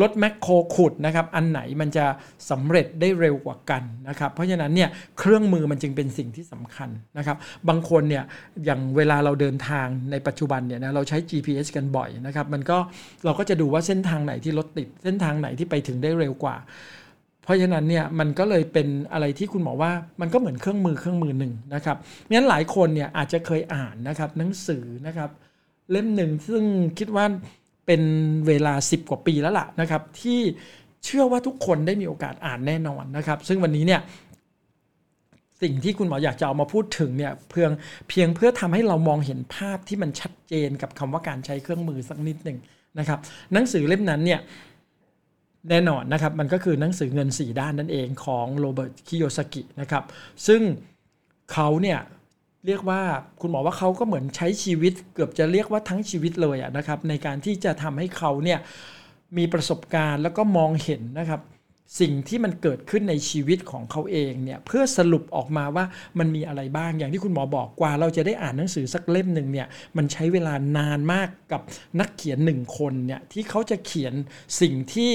[0.00, 2.06] รถแมคโครขุดนะครับอันไหนมันจะ
[2.50, 7.36] สำเร็จได้เร็วกว่ากันนะครับเพราะฉะนั้นเนี่ยเครื่องมือมันจึงเป็นสิ่งที่สำคัญนะครับ
[7.68, 8.24] บางคนเนี่ย
[8.64, 12.78] อย่างเวลาเราเดินทางในปัจจุบันเนี่ยนะเราใช้ GPS กันบ่อยนะครับมันก็
[13.24, 16.56] เราก็จะดูว่าเส้นทางไหนที่รถติดเส้นทางไหนที่ไปถึงได้เร็วกว่า
[17.46, 21.96] เพราะฉะนั้นเนี่ยมันก็เลยเป็นอะไรที่คุณหมอว่ามันก็เหมือนเครื่องมือเครื่องมือหนึ่งนะครับ
[22.32, 25.30] งั้นหลายคนเนี่ยอาจจะเคยอ่านนะครับหนังสือนะครับ
[25.90, 26.62] เล่มหนึ่งซึ่ง
[26.98, 27.24] คิดว่า
[27.86, 28.02] เป็น
[28.46, 30.40] เวลา 10 กว่าปีแล้วล่ะนะครับที่
[31.04, 34.00] เชื่อว่าทุกคนได้มีโอกาสอ่านแน่นอนนะครับ ซึ่งวันนี้เนี่ย
[35.62, 37.70] สิ่งที่คุณหมออยากจะเอามาพูดถึงเนี่ยเพียง
[38.08, 42.58] เพียงเพื่อทำให้เรามองเห็นภาพที่มันชัดเจนกับคำว่าการใช้เครื่องมือสักนิดหนึ่ง
[42.98, 43.18] นะครับ
[43.52, 44.40] หนังสือเล่มนั้นเนี่ย
[45.70, 50.04] แน่นอนนะครับ มันก็คือหนังสือเงิน 4 ด้านนั่นเองของโรเบิร์ตคิโยสกินะครับ
[50.46, 50.62] ซึ่ง
[51.52, 51.98] เขาเนี่ย
[52.66, 53.02] เรียกว่า
[53.40, 58.58] คุณหมอว่าเขาก็เหมือนใช้ชีวิตเกือบจะเรียกว่าทั้งชีวิตเลยนะครับ ในการที่จะทำให้เขาเนี่ย
[59.38, 61.40] มีประสบการณ์แล้วก็มองเห็นนะครับ
[62.00, 65.84] สิ่งที่มันเกิดขึ้นในชีวิตของเขาเองเนี่ยเพื่อสรุปออกมาว่า
[66.18, 71.60] มันมีอะไรบ้างอย่างที่คุณหมอบอกกว่า เราจะได้อ่านหนังสือสักเล่มหนึ่งเนี่ยมันใช้เวลานานมากกับ
[72.00, 74.14] นักเขียนหนึ่งคนเนี่ยที่เขาจะเขียน
[74.60, 75.10] สิ่งที่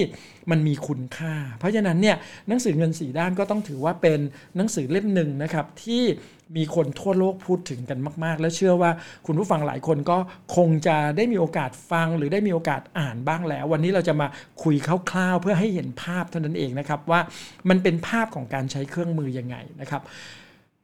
[0.51, 4.19] มันมีคุณค่า เพราะฉะนั้นเนี่ยหนังสือเงินสีด้านก็ต้องถือว่าเป็น
[4.55, 6.03] หนังสือเล่มหนึ่งนะครับที่
[6.57, 8.91] มีคนทั่วโลกพูดถึงกันมาก ๆ และเชื่อว่า
[9.25, 10.17] คุณผู้ฟังหลายคนก็
[10.55, 14.27] คงจะได้มีโอกาสฟังหรือได้มีโอกาสอ่านบ้างแล้ว วันนี้เราจะมา
[14.63, 14.75] คุย
[15.11, 17.19] คร่าวๆเพื่อให้เห็นภาพเท่านั้นเองนะครับว่า
[17.69, 20.01] มันเป็นภาพของการใช้เครื่องมือยังไงนะครับ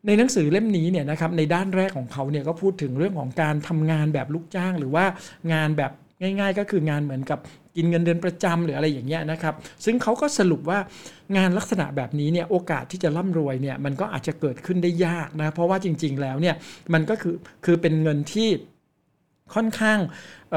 [0.07, 5.05] ในหนังสือเล่มนี้เนี่ยนะครับในด้านแรกของเขาเนี่ยก็พูดถึงเรื่องของการทำงานแบบลูกจ้าง หรือว่า
[5.53, 7.39] งานแบบ ง่าย ๆ ก็คืองานเหมือนกับ
[7.75, 9.53] กินเงินเดือนประจำหรืออะไรอย่างเงี้ยนะครับ
[9.85, 10.79] ซึ่งเขาก็สรุปว่า
[11.37, 16.55] งานลักษณะแบบนี้เนี่ยโอกาสที่จะร่ำรวยเนี่ยมันก็อาจจะเกิดขึ้นได้ยากนะ เพราะว่าจริง ๆ แล้วเนี่ย
[16.93, 18.49] มันก็คือคือเป็นเงินที่
[19.55, 19.99] ค่อนข้าง
[20.51, 20.53] เ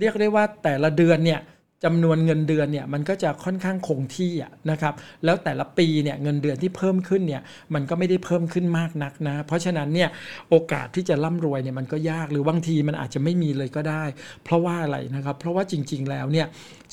[0.00, 1.40] เรียกได้ว่าแต่ละเดือนเนี่ย
[1.84, 7.42] จำนวนเงินเดือนเนี่ยมันก็จะค่อนข้างคงที่ะนะครับแล้วแต่ละปีเนี่ยเงินเดือนที่เพิ่มขึ้นเนี่ย
[7.74, 10.08] มันก็ไม่ได้เพิ่มขึ้นมากนักนะเพราะฉะนั้นเนี่ย
[10.50, 14.04] โอกาสที่จะร่ำรวยเนี่ยมันก็ยากหรือบางทีมันอาจจะไม่มีเลยก็ได้
[14.44, 16.46] เพราะว่าอะไรนะครับ เพราะว่าจริง ๆ แล้วเนี่ย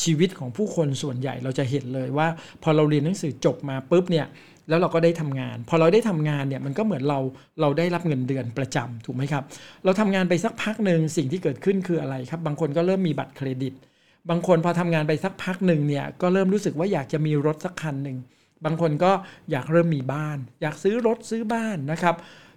[0.03, 2.27] ชีวิตของผู้คนส่วนใหญ่เราจะเห็นเลยว่า
[2.63, 4.27] พอเราเรียนหนังสือจบมาปุ๊บเนี่ย
[4.69, 7.19] แล้วเราก็ได้ทำงาน พอเราได้ทำงานเนี่ยมันก็เหมือนเรา
[7.61, 9.43] เราได้รับเงินเดือนประจำถูกไหมครับ
[9.85, 13.73] เราทำงานไปสักพักหนึ่งสิ่งที่เกิดขึ้นคืออะไรครับ บางคนก็เริ่มมีบัตรเครดิต
[14.29, 18.17] บางคนพอทำงานไปสักพักหนึ่งเนี่ยก็เริ่มรู้สึกว่าอยากจะมีรถสักคันหนึ่ง
[18.65, 19.11] บางคนก็
[19.51, 22.15] อยากเริ่มมีบ้าน อยากซื้อรถซื้อบ้านนะครับ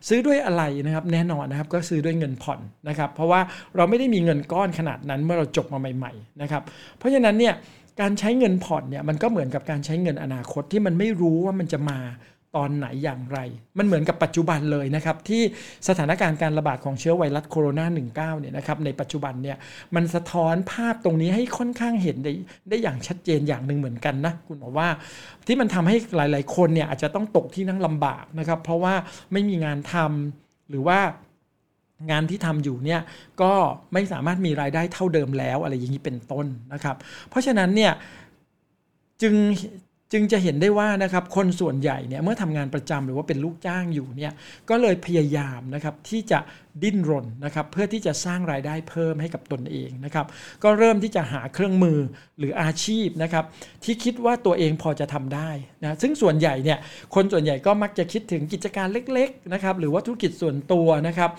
[0.09, 3.41] ซื้อด้วยอะไรนะครับแน่นอนนะครับก็ซื้อด้วยเงินผ่อนนะครับ เพราะว่า
[3.77, 6.63] เราไม่ได้มีเงินก้อนขนาดนั้นเมื่อเราจบมาใหม่ๆนะครับ
[6.99, 7.55] เพราะฉะนั้นเนี่ย
[8.01, 11.99] การใช้เงินผ่อนเนี่ยมันก็เหมือนกับการใช้เงินอนาคตที่มันไม่รู้ว่ามันจะมา
[12.57, 13.39] ตอนไหนอย่างไร
[13.79, 15.43] มันเหมือนกับปัจจุบันเลยนะครับ ที่
[15.89, 19.57] สถานการณ์การระบาดของเชื้อไวรัสโคโรนา19เนี่ยนะครับในปัจจุบันเนี่ย
[19.95, 22.33] มันสะท้อนภาพตรงนี้ให้ค่อนข้างเห็นได้
[22.69, 24.89] ได้อย่างชัดเจนอย่างหนึ่งเหมือนกันนะคุณบอกว่า
[25.47, 28.95] ที่มันทำให้หลาย ๆ คนเนี่ยอาจจะต้องตกที่นั่งลำบากนะครับ เพราะว่า
[29.33, 30.99] ไม่มีงานทำหรือว่า
[32.11, 33.01] งานที่ทำอยู่เนี่ย
[33.43, 33.53] ก็
[33.93, 36.97] ไม่สามารถมีรายได้เท่าเดิมแล้วอะไรอย่างนี้เป็นต้นนะครับ
[37.31, 37.93] เพราะฉะนั้นเนี่ย
[39.23, 39.35] จึง
[40.13, 44.33] จึงจะเห็นได้ว่านะครับคนส่วนใหญ่เนี่ยเมื่อทำงานประจำหรือว่าเป็นลูกจ้างอยู่เนี่ย
[44.71, 46.39] ก็เลยพยายามนะครับที่จะ
[46.83, 50.27] ดิ้นรนนะครับเพื่อที่จะสร้างรายได้เพิ่มให้กับตนเองนะครับ
[50.63, 51.99] ก็เริ่มที่จะหาเครื่องมือ
[52.39, 53.45] หรืออาชีพนะครับ
[53.85, 55.51] ที่คิดว่าตัวเองพอจะทำได้
[55.85, 56.79] นะซึ่งส่วนใหญ่เนี่ย
[57.15, 61.31] คนส่วนใหญ่ก็มักจะคิดถึงกิจการเล็กๆนะครับหรือว่าธุรกิจส่วนตัวนะครับ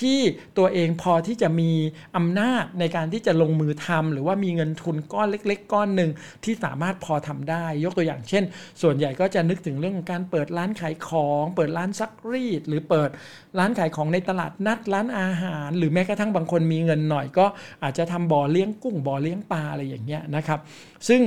[0.00, 0.20] ที่
[0.58, 1.70] ตัวเองพอที่จะมี
[2.16, 6.10] อำนาจในการที่จะลงมือทำหรือว่ามีเงินทุนก้อนเล็ก ๆ ก้อนหนึ่ง
[6.44, 8.44] ที่สามารถพอทำได้ ยกตัวอย่างเช่น
[8.82, 13.10] ส่วนใหญ่ก็จะนึกถึงเรื่องการเปิดร้านขายของ เปิดร้านซักรีด หรือเปิด
[13.58, 17.46] ร้านขายของในตลาดนัดร้านอาหาร หรือแม้กระทั่งบางคนมีเงินหน่อย ก็
[17.82, 20.60] อาจจะทำบ่อเลี้ยงกุ้งบ่อเลี้ยงปลาอะไรอย่างเงี้ยนะครับ
[21.08, 21.20] ซึ่ง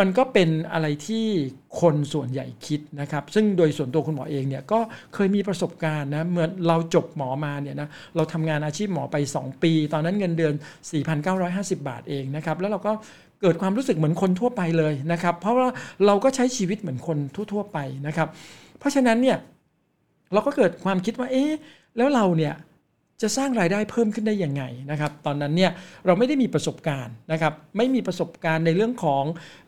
[0.00, 1.26] มันก็เป็นอะไรที่
[1.80, 4.80] คนส่วนใหญ่คิดนะครับ ซึ่งโดยส่วนตัวคุณหมอเองเนี่ยก็
[5.14, 10.54] เคยมีประสบการณ์นะเหมือนเราจบหมอมาเนี่ยนะเราทำงานอาชีพหมอไป 2 ปี ตอนนั้นเงินเดือน
[11.20, 12.92] 4,950 บาทเองนะครับ แล้วเราก็
[13.42, 15.68] เกิดความรู้สึกเหมือนคนทั่วไปเลยนะครับ เพราะว่า
[16.06, 17.18] เราก็ใช้ชีวิตเหมือนคน
[17.52, 18.28] ทั่ว ๆ ไปนะครับ
[18.78, 19.38] เพราะฉะนั้นเนี่ย
[20.32, 21.52] เราก็เกิดความคิดว่าเอ๊ะ
[21.96, 22.54] แล้วเราเนี่ย
[23.22, 25.70] จะสร้างรายได้เพิ่มขึ้นได้ยังไงนะครับตอนนั้นเนี่ย
[26.06, 29.24] เราไม่ได้มีประสบการณ์นะครับไม่มีประสบการณ์ในเรื่องของ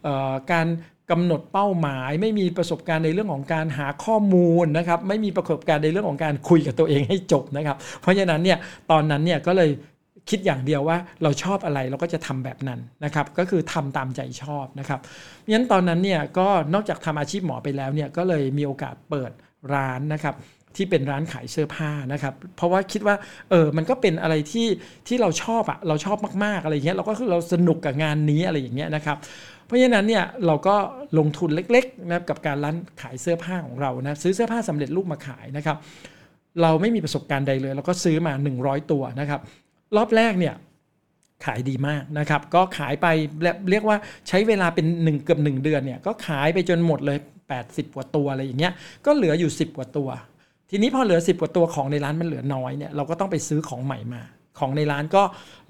[0.06, 0.66] ออการ
[1.10, 8.58] กำหนดเป้าหมาย ไม่มีประสบการณ์ในเรื่องของการหาข้อมูลนะครับไม่มีประสบการณ์ในเรื่องของการคุยกับตัวเองให้จบนะครับเพราะฉะนั้นเนี่ย
[8.90, 9.70] ตอนนั้นเนี่ยก็เลย
[10.30, 15.00] คิดอย่างเดียวว่าเราชอบอะไรเราก็จะทำแบบนั้นนะครับก็คือทำตามใจชอบนะครับ
[15.52, 19.32] งั้นตอนนั้นเนี่ยก็นอกจากทำอาชีพหมอไปแล้วเนี่ยก็เลยมีโอกาสเปิด
[19.74, 20.34] ร้านนะครับ
[20.76, 23.16] ที่เป็นร้านขายเสื้อผ้านะครับ เพราะว่าคิดว่า
[23.50, 24.66] เออมันก็เป็นอะไรที่
[25.08, 29.16] ที่เราชอบอะเราชอบมากๆอะไรเงี้ยเราก็คือเราสนุกกับงานนี้อะไรอย่างเงี้ยนะครับ
[29.66, 30.76] เพราะฉะนั้นเนี่ยเราก็
[31.18, 35.76] ลงทุนเล็กๆนะกับการร้านขายเสื้อผ้าของเรานะซื้อเสื้อผ้าสำเร็จรูปมาขายนะครับ
[36.62, 38.32] เราไม่มีประสบการณ์ใดเลย เราก็ซื้อมา
[38.62, 39.40] 100 ตัวนะครับ
[39.96, 40.54] รอบแรกเนี่ย
[41.44, 43.06] ขายดีมากนะครับ ก็ขายไป
[43.70, 43.96] เรียกว่า
[44.28, 47.18] ใช้เวลาเป็น1เกือบ1 เดือนเนี่ยก็ขายไปจนหมดเลย
[47.56, 48.72] 80 กว่าตัวอะไรอย่างเงี้ย
[49.06, 50.08] ก็เหลืออยู่ 10 กว่าตัว
[50.74, 54.22] ทีนี้พอเหลือ 10 กว่าตัวของในร้านมันเหลือน้อยเนี่ยเราก็ต้องไปซื้อของใหม่มา
[54.58, 55.22] ของในร้านก็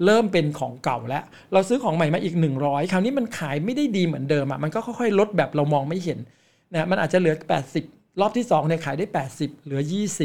[0.05, 6.19] เริ่มเป็นของเก่าแล้ว เราซื้อของใหม่มาอีก 100 คราวนี้มันขายไม่ได้ดีเหมือนเดิมอะมันก็ค่อยๆลดแบบเรามองไม่เห็น
[6.73, 7.35] นะมันอาจจะเหลือ
[7.77, 9.81] 80 รอบที่2เนี่ยขายได้ 80 เหลือ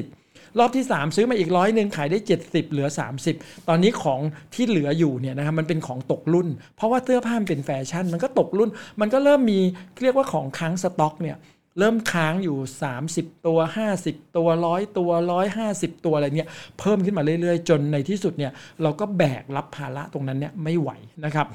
[0.07, 2.89] 20 รอบที่ 3 ซื้อมาอีกร้อยหนึ่งขายได้ 70 เหลือ
[3.29, 4.21] 30 ตอนนี้ของ
[4.55, 9.61] ที่เหลืออยู่เนี่ยนะครับมันเป็นของตกรุ่น เพราะว่าเสื้อผ้ามันเป็นแฟชั่น มันก็ตกรุ่น มันก็เริ่มมี
[10.03, 11.37] เรียกว่าของค้างสต็อกเนี่ย
[11.79, 12.57] เริ่มค้างอยู่
[13.03, 13.59] 30 ตัว
[13.97, 15.11] 50 ตัวร้อยตัว
[15.59, 20.91] 150 ตัวอะไรเนี่ยเพิ่มขึ้นมาเรื่อยๆ จนในที่สุดเนี่ยเราก็แบกรับภาระตรงนั้นเนี่ยไม่ไหว
[21.25, 21.47] นะครับ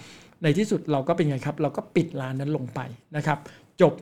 [0.43, 2.79] ในที่สุดเราก็เป็นไงครับ เราก็ปิดร้านนั้นลงไป
[3.15, 3.38] นะครับ
[3.81, 3.93] จบ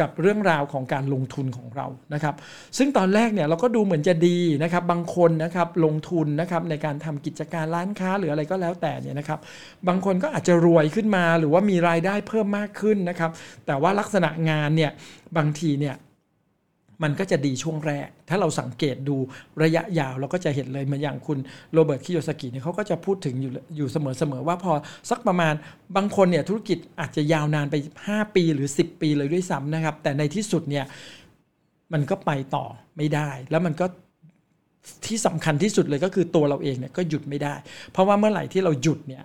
[0.00, 2.34] กับเรื่องราวของการลงทุนของเรานะครับ
[2.78, 9.40] ซึ่งตอนแรกเนี่ยเราก็ดูเหมือนจะดีนะครับ บางคนนะครับลงทุนนะครับในการทำกิจการร้านค้าหรืออะไรก็แล้วแต่เนี่ยนะครับ
[9.88, 13.30] บางคนก็อาจจะรวยขึ้นมาหรือว่ามีรายได้เพิ่มมากขึ้นนะครับ
[13.66, 14.90] แต่ว่าลักษณะงานเนี่ย
[15.36, 15.94] บางทีเนี่ย
[17.02, 19.16] มันก็จะดีช่วงแรก ถ้าเราสังเกตดู
[19.62, 21.38] ระยะยาวเราก็จะเห็นเลยเหมือนอย่างคุณ
[21.72, 24.72] โรเบิร์ตคิโยสกิเนี่ยเขาก็จะพูดถึงอยู่อยู่เสมอๆว่าพอ
[25.10, 25.54] สักประมาณ
[25.96, 30.84] บางคนเนี่ยธุรกิจอาจจะยาวนานไป 5 ปีหรือ 10 ปีเลยด้วยซ้ำนะครับ แต่ในที่สุดเนี่ย
[31.92, 33.86] มันก็ไปต่อไม่ได้ แล้วมันก็
[35.06, 37.54] ที่สำคัญที่สุดเลยก็คือตัวเราเองเนี่ยก็หยุดไม่ได้
[37.92, 39.24] เพราะว่าเมื่อไหร่ที่เราหยุดเนี่ย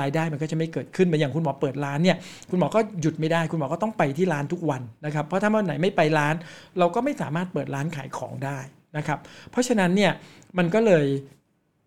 [0.00, 2.16] รายได้มันก็จะไม่เกิดขึ้นเหมือนอย่างคุณหมอเปิดร้านเนี่ย
[2.50, 6.34] คุณหมอก็หยุดไม่ได้ คุณหมอก็ต้องไปที่ร้านทุกวันนะครับ เพราะถ้าวันไหนไม่ไปร้าน
[6.78, 8.58] เราก็ไม่สามารถเปิดร้านขายของได้
[8.96, 9.18] นะครับ
[9.50, 10.12] เพราะฉะนั้นเนี่ย
[10.58, 11.06] มันก็เลย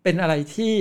[0.02, 0.72] เป็นอะไรที่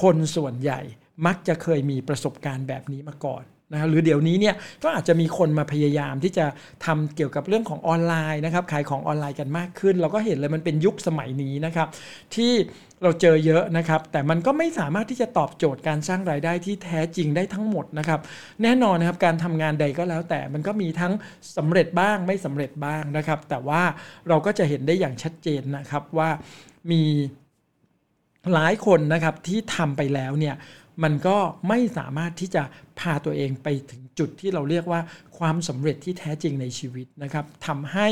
[0.00, 0.80] คนส่วนใหญ่
[1.26, 6.46] มักจะเคยมีประสบการณ์แบบนี้มาก่อน นะหรือเดี๋ยวนี้เนี่ยก็อาจจะมีคนมาพยายามที่จะ
[6.84, 11.88] ทำเกี่ยวกับเรื่องของออนไลน์นะครับขายของออนไลน์กันมากขึ้น เราก็เห็นเลยมันเป็นยุคสมัยนี้นะครับ
[12.34, 12.52] ที่
[13.02, 18.20] เราเจอเยอะนะครับ แต่มันก็ไม่สามารถที่จะตอบโจทย์การสร้างรายได้ที่แท้จริงได้ทั้งหมดนะครับ
[18.62, 21.12] แน่นอนนะครับการทำงานใดก็แล้ว แต่มันก็มีทั้ง
[21.56, 23.82] สำเร็จบ้างไม่สำเร็จบ้างนะครับ แต่ว่า
[24.28, 26.28] เราก็จะเห็นได้อย่างชัดเจนนะครับว่า
[26.90, 27.02] มี
[28.54, 30.54] หลายคนนะครับที่ทำไปแล้วเนี่ย
[31.02, 31.36] มันก็
[31.68, 32.62] ไม่สามารถที่จะ
[33.00, 35.00] พาตัวเองไปถึงจุดที่เราเรียกว่า
[35.38, 38.08] ความสำเร็จที่แท้จริงในชีวิตนะครับทำให้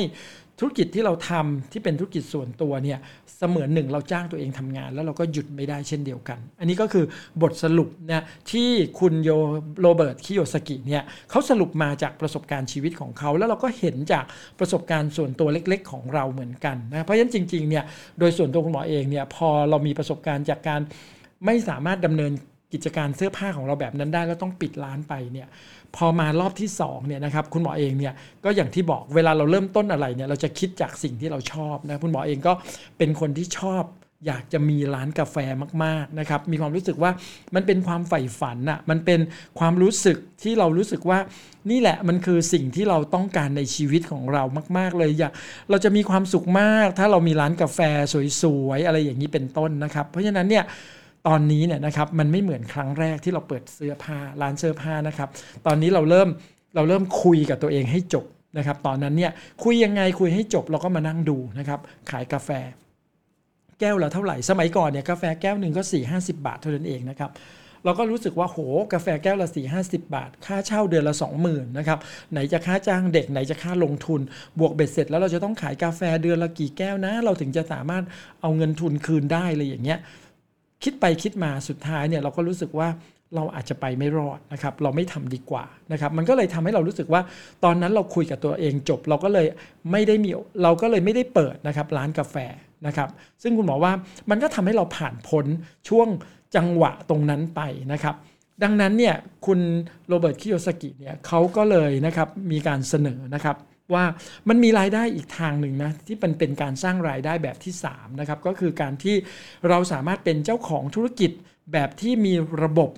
[0.58, 2.98] ธุรกิจที่เราทำที่เป็นธุรกิจส่วนตัวเนี่ย
[3.36, 7.04] เสมือนหนึ่งเราจ้างตัวเองทำงาน แล้วเราก็หยุดไม่ได้เช่นเดียวกัน อันนี้ก็คือ
[7.42, 8.70] บทสรุปนี่ยที่
[9.00, 9.30] คุณโย
[9.80, 14.24] โรเบิร์ตคิโยสกิเนี่ยเขาสรุปมาจากประสบการณ์ชีวิตของเขา แล้วเราก็เห็นจาก
[14.58, 17.84] ประสบการณ์ส่วนตัวเล็ก ๆ ของเราเหมือนกันนะเพราะฉะนั้นจริงๆเนี่ย
[18.18, 20.80] โดยส่วนตัวคุณหมอเองเนี่ยพอเรามีประสบการณ์จากการ
[21.44, 22.32] ไม่สามารถดำเนิน
[22.72, 25.48] กิจการเสื้อผ้าของเราแบบนั้นได้แล้วต้องปิดร้านไปเนี่ย
[25.96, 32.52] พอมารอบที่2เนี่ยนะครับคุณหมอเองเนี่ยก็อย่างที่บอกเวลาเราเริ่มต้นอะไรเนี่ยเราจะคิดจากสิ่งที่เราชอบนะคุณหมอเองก็
[32.98, 33.84] เป็นคนที่ชอบ
[34.26, 35.36] อยากจะมีร้านกาแฟ
[35.84, 37.10] มากๆนะครับ มีความรู้สึกว่า
[37.54, 39.20] มันเป็นความใฝ่ฝันอะมันเป็น
[39.58, 41.18] ความรู้สึกที่เรารู้สึกว่า
[41.70, 44.44] นี่แหละมันคือสิ่งที่เราต้องการในชีวิตของเรา
[44.78, 45.32] มาก ๆ เลยอยาก
[45.70, 47.80] เราจะมีความสุขมาก ถ้าเรามีร้านกาแฟ
[48.42, 50.64] สวยๆอะไรอย่างนี้เป็นต้นนะครับ เพราะฉะนั้นเนี่ย
[51.28, 55.28] ตอนนี้เนี่ยนะครับมันไม่เหมือนครั้งแรกที่เราเปิดเสื้อผ้าร้านเสื้อผ้านะครับ
[55.66, 56.28] ตอนนี้เราเริ่ม
[56.74, 58.26] เราเริ่มคุยกับตัวเองให้จบ
[58.58, 59.32] นะครับตอนนั้นเนี่ย
[59.64, 62.50] คุยยังไงคุยให้จบเราก็มานั่งดูนะครับขายกาแฟ
[63.80, 67.30] แก้วละเท่าไหร่สมัยก่อนเนี่ยกาแฟแก้วหนึ่งก็4ี่ห้าสิบาทเท่านั้นเองนะครับ
[67.84, 68.58] เราก็รู้สึกว่าโห
[68.92, 71.14] กาแฟแก้วละ4ี่ห้าสิบาท ค่าเช่าเดือนละ
[71.46, 71.98] 20,000นะครับ
[72.32, 74.20] ไหนจะค่าจ้างเด็กไหนจะค่าลงทุน
[74.58, 78.04] บวกเบ็ดเสร็จแล้วเราจะต้องขายกาแฟเดือนละกี่แก้วนะ เราถึงจะสามารถ
[78.40, 79.98] เอาเงินทุนคืนได้เลยอย่างเงี้ย
[80.82, 82.88] คิดไปคิดมาสุดท้ายเนี่ยเราก็รู้สึกว่า
[83.36, 87.20] เราอาจจะไปไม่รอดนะครับ เราไม่ทำดีกว่านะครับ มันก็เลยทำให้เรารู้สึกว่า
[87.64, 89.46] ตอนนั้นเราคุยกับตัวเองจบ เราก็เลย
[89.90, 90.30] ไม่ได้มี
[90.62, 92.36] เราก็เลยไม่ได้เปิดนะครับร้านกาแฟ
[92.86, 93.08] นะครับ
[93.42, 93.92] ซึ่งคุณหมอว่า
[94.30, 95.46] มันก็ทำให้เราผ่านพ้น
[95.88, 96.08] ช่วง
[96.56, 97.60] จังหวะตรงนั้นไป
[97.92, 98.14] นะครับ
[98.62, 99.14] ดังนั้นเนี่ย
[99.46, 99.60] คุณ
[100.08, 103.56] โรเบิร์ตคิโยสกิเนี่ยเขาก็เลยนะครับมีการเสนอนะครับ
[103.94, 104.04] ว่า
[104.48, 109.16] มันมีรายได้อีกทางหนึ่งนะที่เป็นเป็นการสร้างรายได้แบบที่3นะครับก็คือการที่
[109.68, 111.30] เราสามารถเป็นเจ้าของธุรกิจ
[111.72, 112.90] แบบที่มีระบบ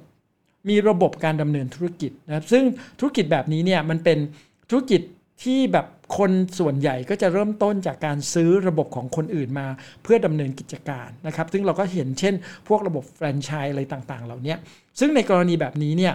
[0.69, 2.65] มีระบบการดำเนินธุรกิจนะครับซึ่ง
[2.99, 4.19] ธุรกิจแบบนี้เนี่ยมันเป็น
[4.71, 5.01] ธุรกิจ
[5.43, 5.87] ที่แบบ
[6.19, 9.67] คนส่วนใหญ่ก็จะเริ่มต้นจากการซื้อระบบของคนอื่นมา
[10.03, 12.35] เพื่อดำเนินกิจการนะครับ ซึ่งเราก็เห็นเช่น
[12.69, 14.55] พวกระบบแฟรนไชส์อะไรต่างๆ เหล่านี้
[15.01, 16.15] ซึ่งในกรณีแบบนี้เนี่ย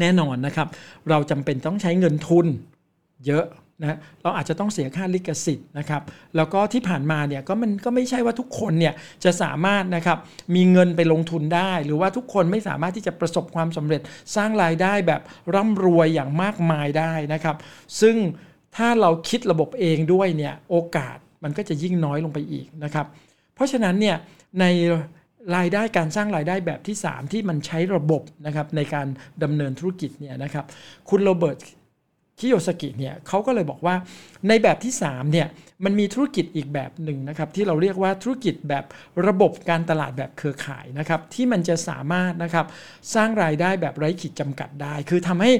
[0.00, 0.68] แน่นอนนะครับ
[1.10, 2.46] เราจำเป็นต้องใช้เงินทุน
[3.26, 3.46] เยอะ
[3.82, 6.02] นะเราอาจจะต้องเสียค่าลิขสิทธิ์นะครับ
[6.36, 10.18] แล้วก็ที่ผ่านมาเนี่ยก็มันก็ไม่ใช่ว่าทุกคนเนี่ยจะสามารถนะครับ
[10.54, 14.00] มีเงินไปลงทุนได้ หรือว่าทุกคนไม่สามารถที่จะประสบความสำเร็จ
[14.36, 15.20] สร้างรายได้แบบ
[15.54, 17.56] ร่ำรวยอย่างมากมายได้นะครับ
[18.00, 18.16] ซึ่ง
[18.76, 23.06] ถ้าเราคิดระบบเองด้วยเนี่ยโอกาสมันก็จะยิ่งน้อยลงไปอีกนะครับ
[23.54, 24.16] เพราะฉะนั้นเนี่ย
[24.60, 24.64] ใน
[25.56, 29.06] รายได้การสร้างรายได้แบบที่ 3 ที่มันใช้ระบบนะครับในการ
[29.42, 30.64] ดำเนินธุรกิจเนี่ยนะครับ
[31.08, 31.58] คุณโรเบิร์ต
[32.40, 33.94] คิโยสกิเนี่ยเขาก็เลยบอกว่า
[34.48, 35.48] ในแบบที่3เนี่ย
[35.84, 38.84] มันมีธุรกิจอีกแบบหนึ่งนะครับที่เราเรียกว่าธุรกิจแบบ
[39.26, 42.66] ระบบการตลาดแบบเครือข่ายนะครับที่มันจะสามารถนะครับ
[43.14, 45.52] สร้างรายได้แบบไร้ขีดจำกัดได้ คือทำให้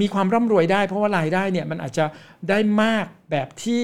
[0.00, 2.04] มีความร่ำรวยได้ เพราะว่ารายได้เนี่ยมันอาจจะ
[2.48, 3.82] ได้มากแบบที่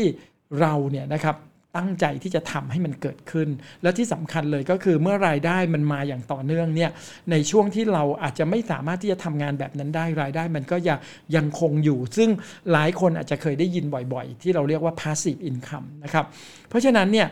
[0.61, 1.37] เราเนี่ยนะครับ
[1.77, 3.49] ตั้งใจที่จะทำให้มันเกิดขึ้น
[3.83, 6.91] และที่สำคัญเลยก็คือเมื่อรายได้มันมาอย่างต่อเนื่องเนี่ย
[7.31, 10.99] ในช่วงที่เราอาจจะไม่สามารถที่จะทำงานแบบนั้นได้รายได้ มันก็ยัง
[11.37, 12.29] ยังคงอยู่ ซึ่ง
[12.73, 16.25] หลายคนอาจจะเคยได้ยินบ่อยๆ ที่เราเรียกว่า passive income นะครับ
[16.69, 17.29] เพราะฉะนั้นเนี่ย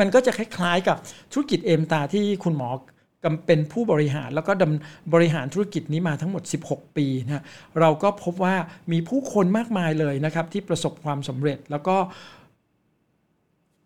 [0.00, 0.96] มันก็จะคล้ายๆกับ
[1.32, 2.70] ธุรกิจเอมตาที่คุณหมอ
[3.46, 7.44] เป็นผู้บริหารแล้วก็ดำบริหารธุรกิจนี้มาทั้งหมด 16 ปีนะ
[7.80, 8.54] เราก็พบว่า
[8.92, 11.96] มีผู้คนมากมายเลยนะครับที่ประสบความสำเร็จแล้วก็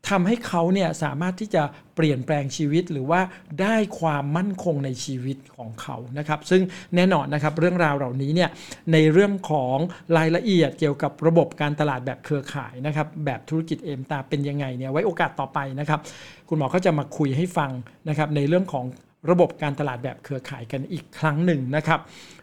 [0.08, 1.62] ทำให้เขาเนี่ยสามารถที่จะ
[1.96, 3.20] เปลี่ยนแปลงชีวิตหรือว่า
[3.60, 6.62] ได้ความมั่นคงในชีวิตของเขานะครับ ซึ่ง
[6.96, 8.50] แน่นอนนะครับเรื่องราวเหล่านี้เนี่ย
[8.92, 9.76] ในเรื่องของ
[10.16, 16.00] รายละเอียดเกี่ยวกับระบบการตลาดแบบเครือข่ายนะครับแบบธุรกิจเอ็มตาเป็นยังไงเนี่ยไว้โอกาสต่อไปนะครับ
[16.48, 17.70] คุณหมอก็จะมาคุยให้ฟัง
[18.08, 18.84] นะครับในเรื่องของ
[19.30, 22.00] ระบบการตลาดแบบเครือข่ายกันอีกครั้งหนึ่งนะครับ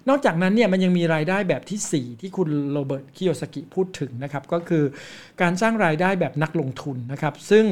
[0.10, 4.84] นอกจากนั้นเนี่ยมันยังมีรายได้แบบที่ 4 ที่คุณโรเบิร์ตคิโยสกิพูดถึงนะครับ ก็คือ
[5.42, 7.66] การสร้างรายได้แบบนักลงทุนนะครับ ซึ่ง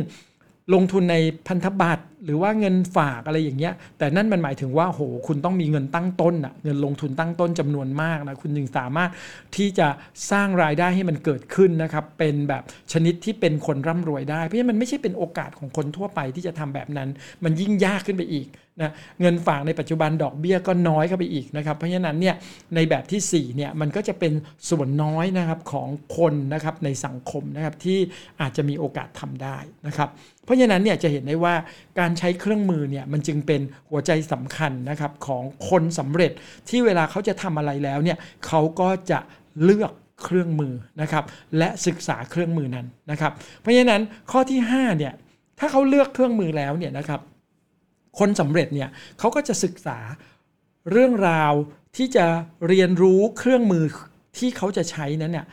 [0.73, 9.10] ลงทุนในพันธบัตรหรือว่าเงินฝากอะไรอย่างเงี้ย แต่นั่นมันหมายถึงว่าโหคุณต้องมีเงินตั้งต้นอะเงินลงทุนตั้งต้นจำนวนมากนะคุณจึงสามารถ
[9.56, 9.88] ที่จะ
[10.32, 17.10] สร้างรายได้ให้มันเกิดขึ้นนะครับเป็นแบบชนิดที่เป็นคนร่ำรวยได้ เพราะฉะนั้นมันไม่ใช่เป็นโอกาสของคนทั่วไปที่จะทำแบบนั้น
[17.43, 18.47] มันยิ่งยากขึ้นไปอีก
[18.81, 22.36] นะเงินฝากในปัจจุบันดอกเบี้ยก็น้อยเข้าไปอีกนะครับ เพราะฉะนั้นเนี่ย
[22.75, 24.33] ในแบบที่4เนี่ยมันก็จะเป็น
[24.69, 27.99] ส่วนน้อยนะครับของคนนะครับในสังคมนะครับที่
[28.41, 29.57] อาจจะมีโอกาสทำได้
[29.88, 30.09] นะครับ
[30.45, 31.55] เพราะฉะนั้นเนี่ยจะเห็นได้ว่า
[31.99, 36.31] การใช้เครื่องมือเนี่ยมันจึงเป็นหัวใจสำคัญนะครับของคนสำเร็จ
[36.69, 39.19] ที่เวลาเขาจะทำอะไรแล้วเนี่ยเขาก็จะ
[39.63, 39.91] เลือก
[40.23, 41.23] เครื่องมือนะครับ
[41.57, 43.31] และศึกษาเครื่องมือนั้นนะครับ
[43.62, 45.13] เพราะฉะนั้นข้อที่5เนี่ย
[45.59, 47.21] ถ้าเขาเลือกเครื่องมือแล้วเนี่ยนะครับ
[48.19, 49.97] คนสำเร็จเนี่ยเขาก็จะศึกษา
[50.91, 51.54] เรื่องราว
[51.97, 52.26] ที่จะ
[52.67, 53.86] เรียนรู้เครื่องมือ
[54.38, 55.47] ที่เขาจะใช้นั้นเนี่ย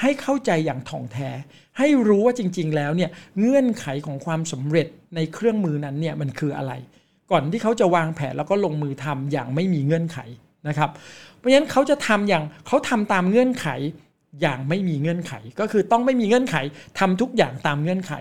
[0.00, 1.30] ให้เข้าใจอย่างถ่องแท้
[1.78, 6.72] ให้รู้ว่าจริง ๆ แล้วเนี่ยเงื่อนไขของความสำเร็จในเครื่องมือนั้นเนี่ยมันคืออะไร
[7.30, 10.18] ก่อนที่เขาจะวางแผนแล้วก็ลงมือทำอย่างไม่มีเงื่อนไข
[10.68, 10.90] นะครับ
[11.36, 13.66] เพราะฉะนั้นเขาจะทำอย่างเขาทำตามเงื่อนไข
[14.42, 16.56] อย่างไม่มีเงื่อนไข ก็คือต้องไม่มีเงื่อนไข
[16.98, 18.12] ทำทุกอย่างตามเงื่อนไข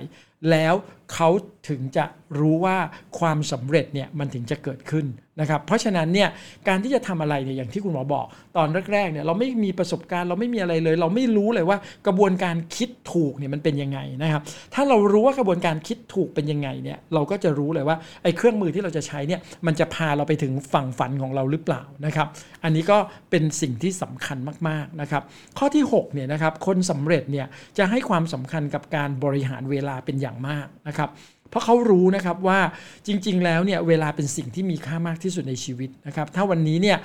[0.52, 0.73] แล้ว
[1.13, 1.30] เขา
[1.69, 2.06] ถึงจะ
[2.39, 2.78] รู้ว่า
[3.19, 5.06] ความสำเร็จเนี่ยมันถึงจะเกิดขึ้น
[5.41, 6.30] นะครับเพราะฉะนั้นเนี่ย
[6.67, 8.25] การที่จะทำอะไรเนี่ยอย่างที่คุณหมอบอก
[8.58, 14.41] ตอนแรกๆเนี่ยเราไม่มีประสบการณ์เราไม่มีอะไรเลย เราไม่รู้เลยว่ากระบวนการคิดถูกเนี่ยมันเป็นยังไงนะครับ
[14.73, 22.28] ถ้าเรารู้ว่ากระบวนการคิดถูกเป็นยังไงเนี่ยเราก็จะรู้เลยว่าไอ้เครื่องมือที่เราจะใช้เนี่ยมันจะพาเราไปถึงฝั่งฝันของเราหรือเปล่านะครับ
[22.63, 22.97] อันนี้ก็
[23.30, 25.23] เป็นสิ่งที่สำคัญมากๆนะครับ
[25.58, 27.47] ข้อที่6เนี่ยนะครับคนสำเร็จเนี่ย
[27.78, 31.09] จะให้ความสำคัญกับการบริหารเวลาเป็นอย่างมากนะครับ
[31.49, 32.59] เพราะเขารู้นะครับว่า
[33.07, 36.97] จริง ๆ แล้วเนี่ยเวลาเป็นสิ่งที่มีค่ามากที่สุดในชีวิตนะครับ ถ้าวันนี้เนี่ย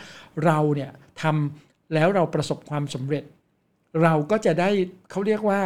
[0.44, 0.90] เราเนี่ย
[1.22, 3.24] ทำแล้วเราประสบความสำเร็จ
[4.02, 4.70] เราก็จะได้
[5.10, 5.60] เขาเรียกว่า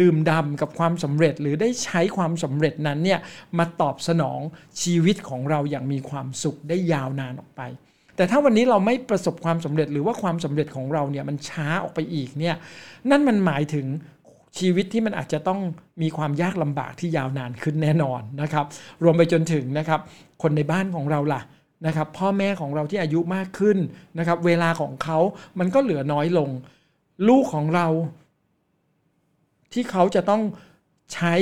[0.00, 3.20] ดื่มดำกับความสำเร็จหรือได้ใช้ความสำเร็จนั้นเนี่ย
[3.58, 4.40] มาตอบสนอง
[4.82, 7.62] ชีวิตของเราอย่างมีความสุขได้ยาวนานออกไป
[8.16, 12.56] แต่ถ้าวันนี้เราไม่ประสบความสำเร็จหรือว่าความสำเร็จของเราเนี่ยมันช้าออกไปอีกเนี่ย
[13.10, 13.86] นั่นมันหมายถึง
[14.58, 15.60] ชีวิตที่มันอาจจะต้อง
[16.02, 18.66] มีความยากลำบากที่ยาวนานขึ้นแน่นอนนะครับ
[19.02, 20.00] รวมไปจนถึงนะครับ
[20.42, 21.40] คนในบ้านของเราล่ะ
[21.86, 23.78] นะครับพ่อแม่ของเราที่อายุมากขึ้น
[24.18, 25.18] นะครับเวลาของเขา
[25.58, 26.50] มันก็เหลือน้อยลง
[27.28, 27.86] ลูกของเรา
[29.72, 30.42] ที่เขาจะต้อง
[31.14, 31.34] ใช้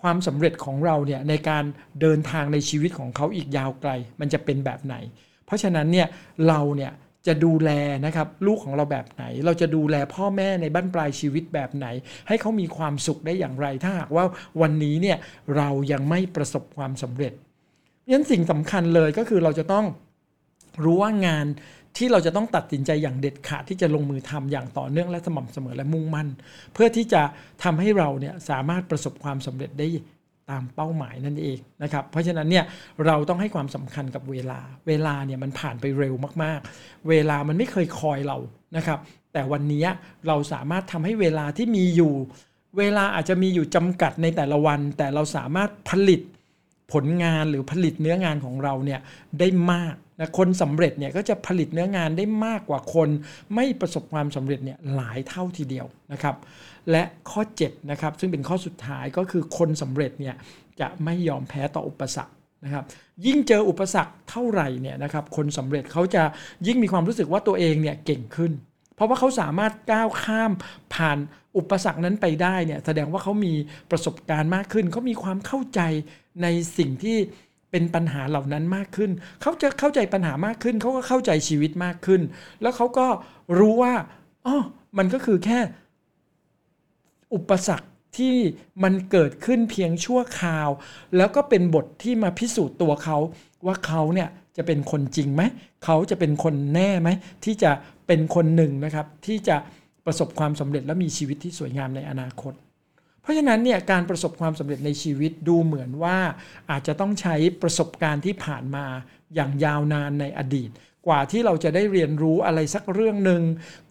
[0.00, 1.64] ความสำเร็จของเราเนี่ยในการ
[2.00, 4.94] เดินทางในชีวิตของเขาอีกยาวไกล มันจะเป็นแบบไหน
[5.46, 6.08] เพราะฉะนั้นเนี่ย
[6.48, 6.92] เราเนี่ย
[7.26, 7.70] จะดูแล
[8.06, 11.86] นะครับลูกของเราแบบไหน เราจะดูแลพ่อแม่ในบ้านปลายชีวิตแบบไหน
[12.28, 14.24] ให้เขามีความสุขได้อย่างไร ถ้าหากว่า
[14.60, 15.18] วันนี้เนี่ย
[15.56, 17.32] เรายังไม่ประสบความสำเร็จ
[18.10, 19.86] ยันสิ่งสำคัญเลยก็คือเราจะต้อง
[20.84, 21.46] รู้ว่างาน
[21.96, 26.28] ที่เราจะต้องตัดสินใจอย่างเด็ดขาดที่จะลงมือทำอย่างต่อเนื่องและสม่ำเสมอและมุ่งมั่น
[26.74, 27.22] เพื่อที่จะ
[27.64, 29.86] ทำให้เราเนี่ยสามารถประสบความสำเร็จได้
[30.50, 32.64] ตามเป้าหมายนั่นเองนะครับเพราะฉะนั้นเนี่ย
[33.06, 38.38] เราต้องให้ความสำคัญกับเวลา เวลาเนี่ยมันผ่านไปเร็วมากๆ เวลามันไม่เคยคอยเรา
[38.76, 38.98] นะครับ
[39.32, 39.84] แต่วันนี้
[40.26, 42.14] เราสามารถทำให้เวลาที่มีอยู่
[42.78, 46.20] เวลาอาจจะมีอยู่จำกัดในแต่ละวัน แต่เราสามารถผลิต
[46.92, 49.00] ผลงานหรือผลิตเนื้องานของเราเนี่ย
[49.38, 53.08] ได้มาก นะคนสำเร็จเนี่ยก็จะผลิตเนื้องานได้มากกว่าคน
[53.54, 56.36] ไม่ประสบความสำเร็จเนี่ยหลายเท่าทีเดียวนะครับ
[56.90, 60.34] และข้อ7นะครับซึ่งเป็นข้อสุดท้ายก็คือคนสำเร็จเนี่ย
[60.80, 62.84] จะไม่ยอมแพ้ต่ออุปสรรคนะครับ
[63.26, 66.22] ยิ่งเจออุปสรรคเท่าไหร่เนี่ยนะครับคนสำเร็จเขาจะ
[66.66, 68.52] ยิ่งมีความรู้สึกว่าตัวเองเนี่ยเก่งขึ้น
[68.94, 70.52] เพราะว่าเขาสามารถก้าวข้าม
[70.94, 71.18] ผ่าน
[71.56, 73.54] อุปสรรคนั้นไปได้เนี่ยแสดงว่าเขามี
[73.90, 75.80] ประสบการณ์มากขึ้นเขามีความเข้าใจ
[76.42, 76.46] ใน
[76.78, 77.18] สิ่งที่
[77.70, 79.10] เป็นปัญหาเหล่านั้นมากขึ้น
[79.42, 82.20] เขาจะเข้าใจปัญหามากขึ้น เขาก็เข้าใจชีวิตมากขึ้น
[82.62, 83.06] แล้วเขาก็
[83.58, 83.94] รู้ว่า
[84.46, 84.56] อ๋อ
[84.98, 85.58] มันก็คือแค่
[87.34, 88.34] อุปสรรคที่
[88.82, 90.68] มันเกิดขึ้นเพียงชั่วคราว
[91.16, 93.16] แล้วก็เป็นบทที่มาพิสูจน์ตัวเขา
[93.66, 95.42] ว่าเขาเนี่ยจะเป็นคนจริงไหม
[95.84, 97.08] เขาจะเป็นคนแน่ไหม
[97.44, 97.70] ที่จะ
[98.06, 99.56] เป็นคนหนึ่งนะครับ ที่จะ
[100.06, 102.52] ประสบความสำเร็จและมีชีวิตที่สวยงามในอนาคต
[103.28, 106.18] ราะฉะนั้นเนี่ยการประสบความสำเร็จในชีวิตดูเหมือนว่า
[106.70, 108.86] อาจจะต้องใช้ประสบการณ์ที่ผ่านมา
[109.34, 110.70] อย่างยาวนานในอดีต
[111.06, 113.42] กว่าที่เราจะได้เรียนรู้อะไรสักเรื่องหนึ่ง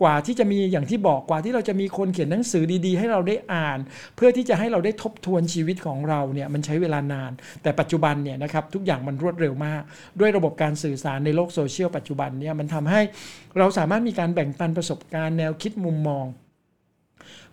[0.02, 3.80] กว่าที่จะมีอย่างที่บอกกว่าที่เราจะมีคนเขียนหนังสือดีๆ ให้เราได้อ่าน
[4.16, 7.32] เพื่อที่จะให้เราได้ทบทวนชีวิตของเราเนี่ยมันใช้เวลานาน
[7.64, 9.82] แต่ปัจจุบันเนี่ยนะครับทุกอย่างมันรวดเร็วมาก
[10.20, 13.02] ด้วยระบบการสื่อสารในโลกโซเชียลปัจจุบันเนี่ยมันทำให้
[13.58, 16.26] เราสามารถมีการแบ่งปันประสบการณ์แนวคิดมุมมอง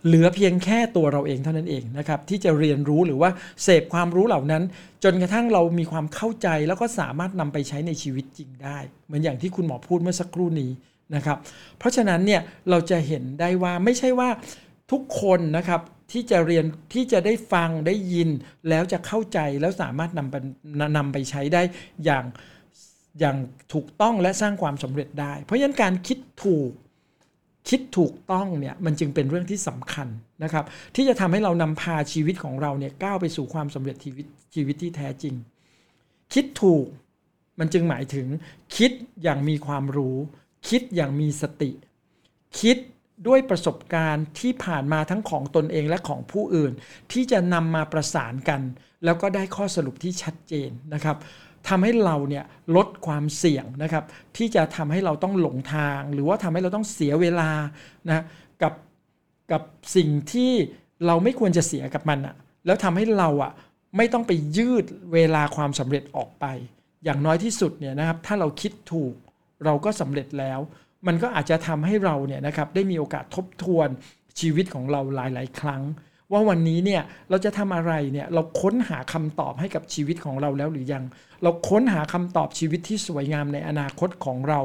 [0.07, 3.31] เหลือเพียงแค่ตัวเราเองเท่านั้นเองนะครับที่จะเรียนรู้หรือว่า
[3.63, 4.63] เสพความรู้เหล่านั้น
[5.05, 10.71] จนกระทั่งเรามีความเข้าใจแล้วก็สามารถนำไปใช้ในชีวิตจริงได้ เหมือนอย่างที่คุณหมอพูดเมื่อสักครู่นี้
[11.15, 11.39] นะครับ
[11.79, 14.29] เพราะฉะนั้นเนี่ยเราจะเห็นได้ว่าไม่ใช่ว่า
[14.93, 15.81] ทุกคนนะครับ
[16.13, 16.65] ที่จะเรียน
[16.95, 18.29] ที่จะได้ฟังได้ยิน
[18.69, 20.37] แล้วจะเข้าใจแล้วสามารถนำไป
[20.97, 21.63] นำไปใช้ได้
[22.05, 22.25] อย่าง
[23.21, 23.37] อย่าง
[23.73, 26.71] ถูกต้องและสร้างความสำเร็จได้ เพราะฉะนั้นการคิดถูก
[27.69, 30.09] คิดถูกต้องเนี่ยมันจึงเป็นเรื่องที่สำคัญ
[30.43, 35.35] นะครับ ที่จะทำให้เรานำพาชีวิตของเราเนี่ยก้าวไปสู่ความสำเร็จชีวิตชีวิตที่แท้จริง
[36.33, 36.87] คิดถูก
[37.59, 38.27] มันจึงหมายถึง
[38.77, 38.91] คิด
[39.23, 40.17] อย่างมีความรู้
[40.69, 41.71] คิดอย่างมีสติ
[42.61, 42.77] คิด
[43.27, 46.73] ด้วยประสบการณ์ที่ผ่านมาทั้งของตนเองและของผู้อื่น
[47.13, 48.61] ที่จะนำมาประสานกัน
[49.05, 51.17] แล้วก็ได้ข้อสรุปที่ชัดเจนนะครับ
[51.69, 52.45] ทำให้เราเนี่ย
[52.77, 54.05] ลดความเสี่ยงนะครับ
[54.37, 57.51] ที่จะทำให้เราต้องหลงทาง หรือว่าทำให้เราต้องเสียเวลา
[58.09, 58.25] นะ
[58.63, 58.75] กับ
[59.53, 59.63] กับ
[59.97, 60.53] สิ่งที่
[61.07, 62.35] เราไม่ควรจะเสียกับมันอะ
[62.67, 63.53] แล้วทำให้เราอะ
[63.97, 66.47] ไม่ต้องไปยืดเวลาความสำเร็จออกไป
[67.05, 69.15] อย่างน้อยที่สุดเนี่ยนะครับถ้าเราคิดถูก
[69.65, 70.61] เราก็สำเร็จแล้ว
[71.07, 73.89] มันก็อาจจะทำให้เราเนี่ยนะครับได้มีโอกาสทบทวน
[74.41, 75.83] ชีวิตของเราหลาย ๆ ครั้ง
[76.35, 81.05] ว่าวันนี้เนี่ยเราจะทำอะไรเนี่ยเราค้นหาคำตอบให้กับชีวิตของเราแล้วหรือยัง
[81.43, 84.61] เราค้นหาคำตอบชีวิตที่สวยงามในอนาคตของเรา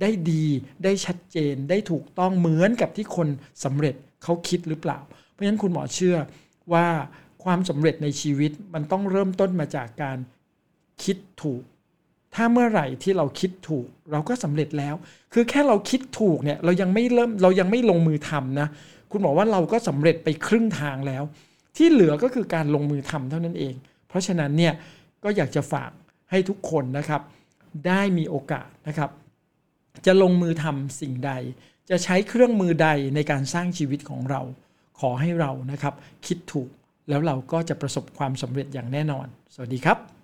[0.00, 0.44] ได้ดี
[0.84, 3.28] ได้ชัดเจนได้ถูกต้องเหมือนกับที่คน
[3.64, 4.98] สำเร็จเขาคิดหรือเปล่า
[5.30, 6.16] เพราะฉะนั้นคุณหมอเชื่อ
[6.72, 6.86] ว่า
[7.44, 10.18] ความสำเร็จในชีวิตมันต้องเริ่มต้นมาจากการ
[11.04, 11.62] คิดถูก
[12.34, 14.94] ถ้าเมื่อไหร่ที่เราคิดถูก เราก็สำเร็จแล้ว
[15.32, 18.68] คือแค่เราคิดถูกเนี่ยเรายังไม่เริ่มเรายังไม่ลงมือทำนะ
[19.10, 21.22] คุณบอกว่าเราก็สำเร็จไปครึ่งทางแล้ว
[21.76, 23.74] ที่เหลือก็คือการลงมือทำเท่านั้นเอง
[24.08, 24.74] เพราะฉะนั้นเนี่ย
[25.24, 25.90] ก็อยากจะฝาก
[26.30, 27.22] ให้ทุกคนนะครับ
[27.86, 29.10] ได้มีโอกาสนะครับ
[30.06, 31.32] จะลงมือทำสิ่งใด
[31.90, 34.42] จะใช้เครื่องมือใดในการสร้างชีวิตของเรา
[35.00, 35.94] ขอให้เรานะครับ
[36.26, 36.68] คิดถูก
[37.08, 40.19] แล้วเราก็จะประสบความสำเร็จอย่างแน่นอน สวัสดีครับ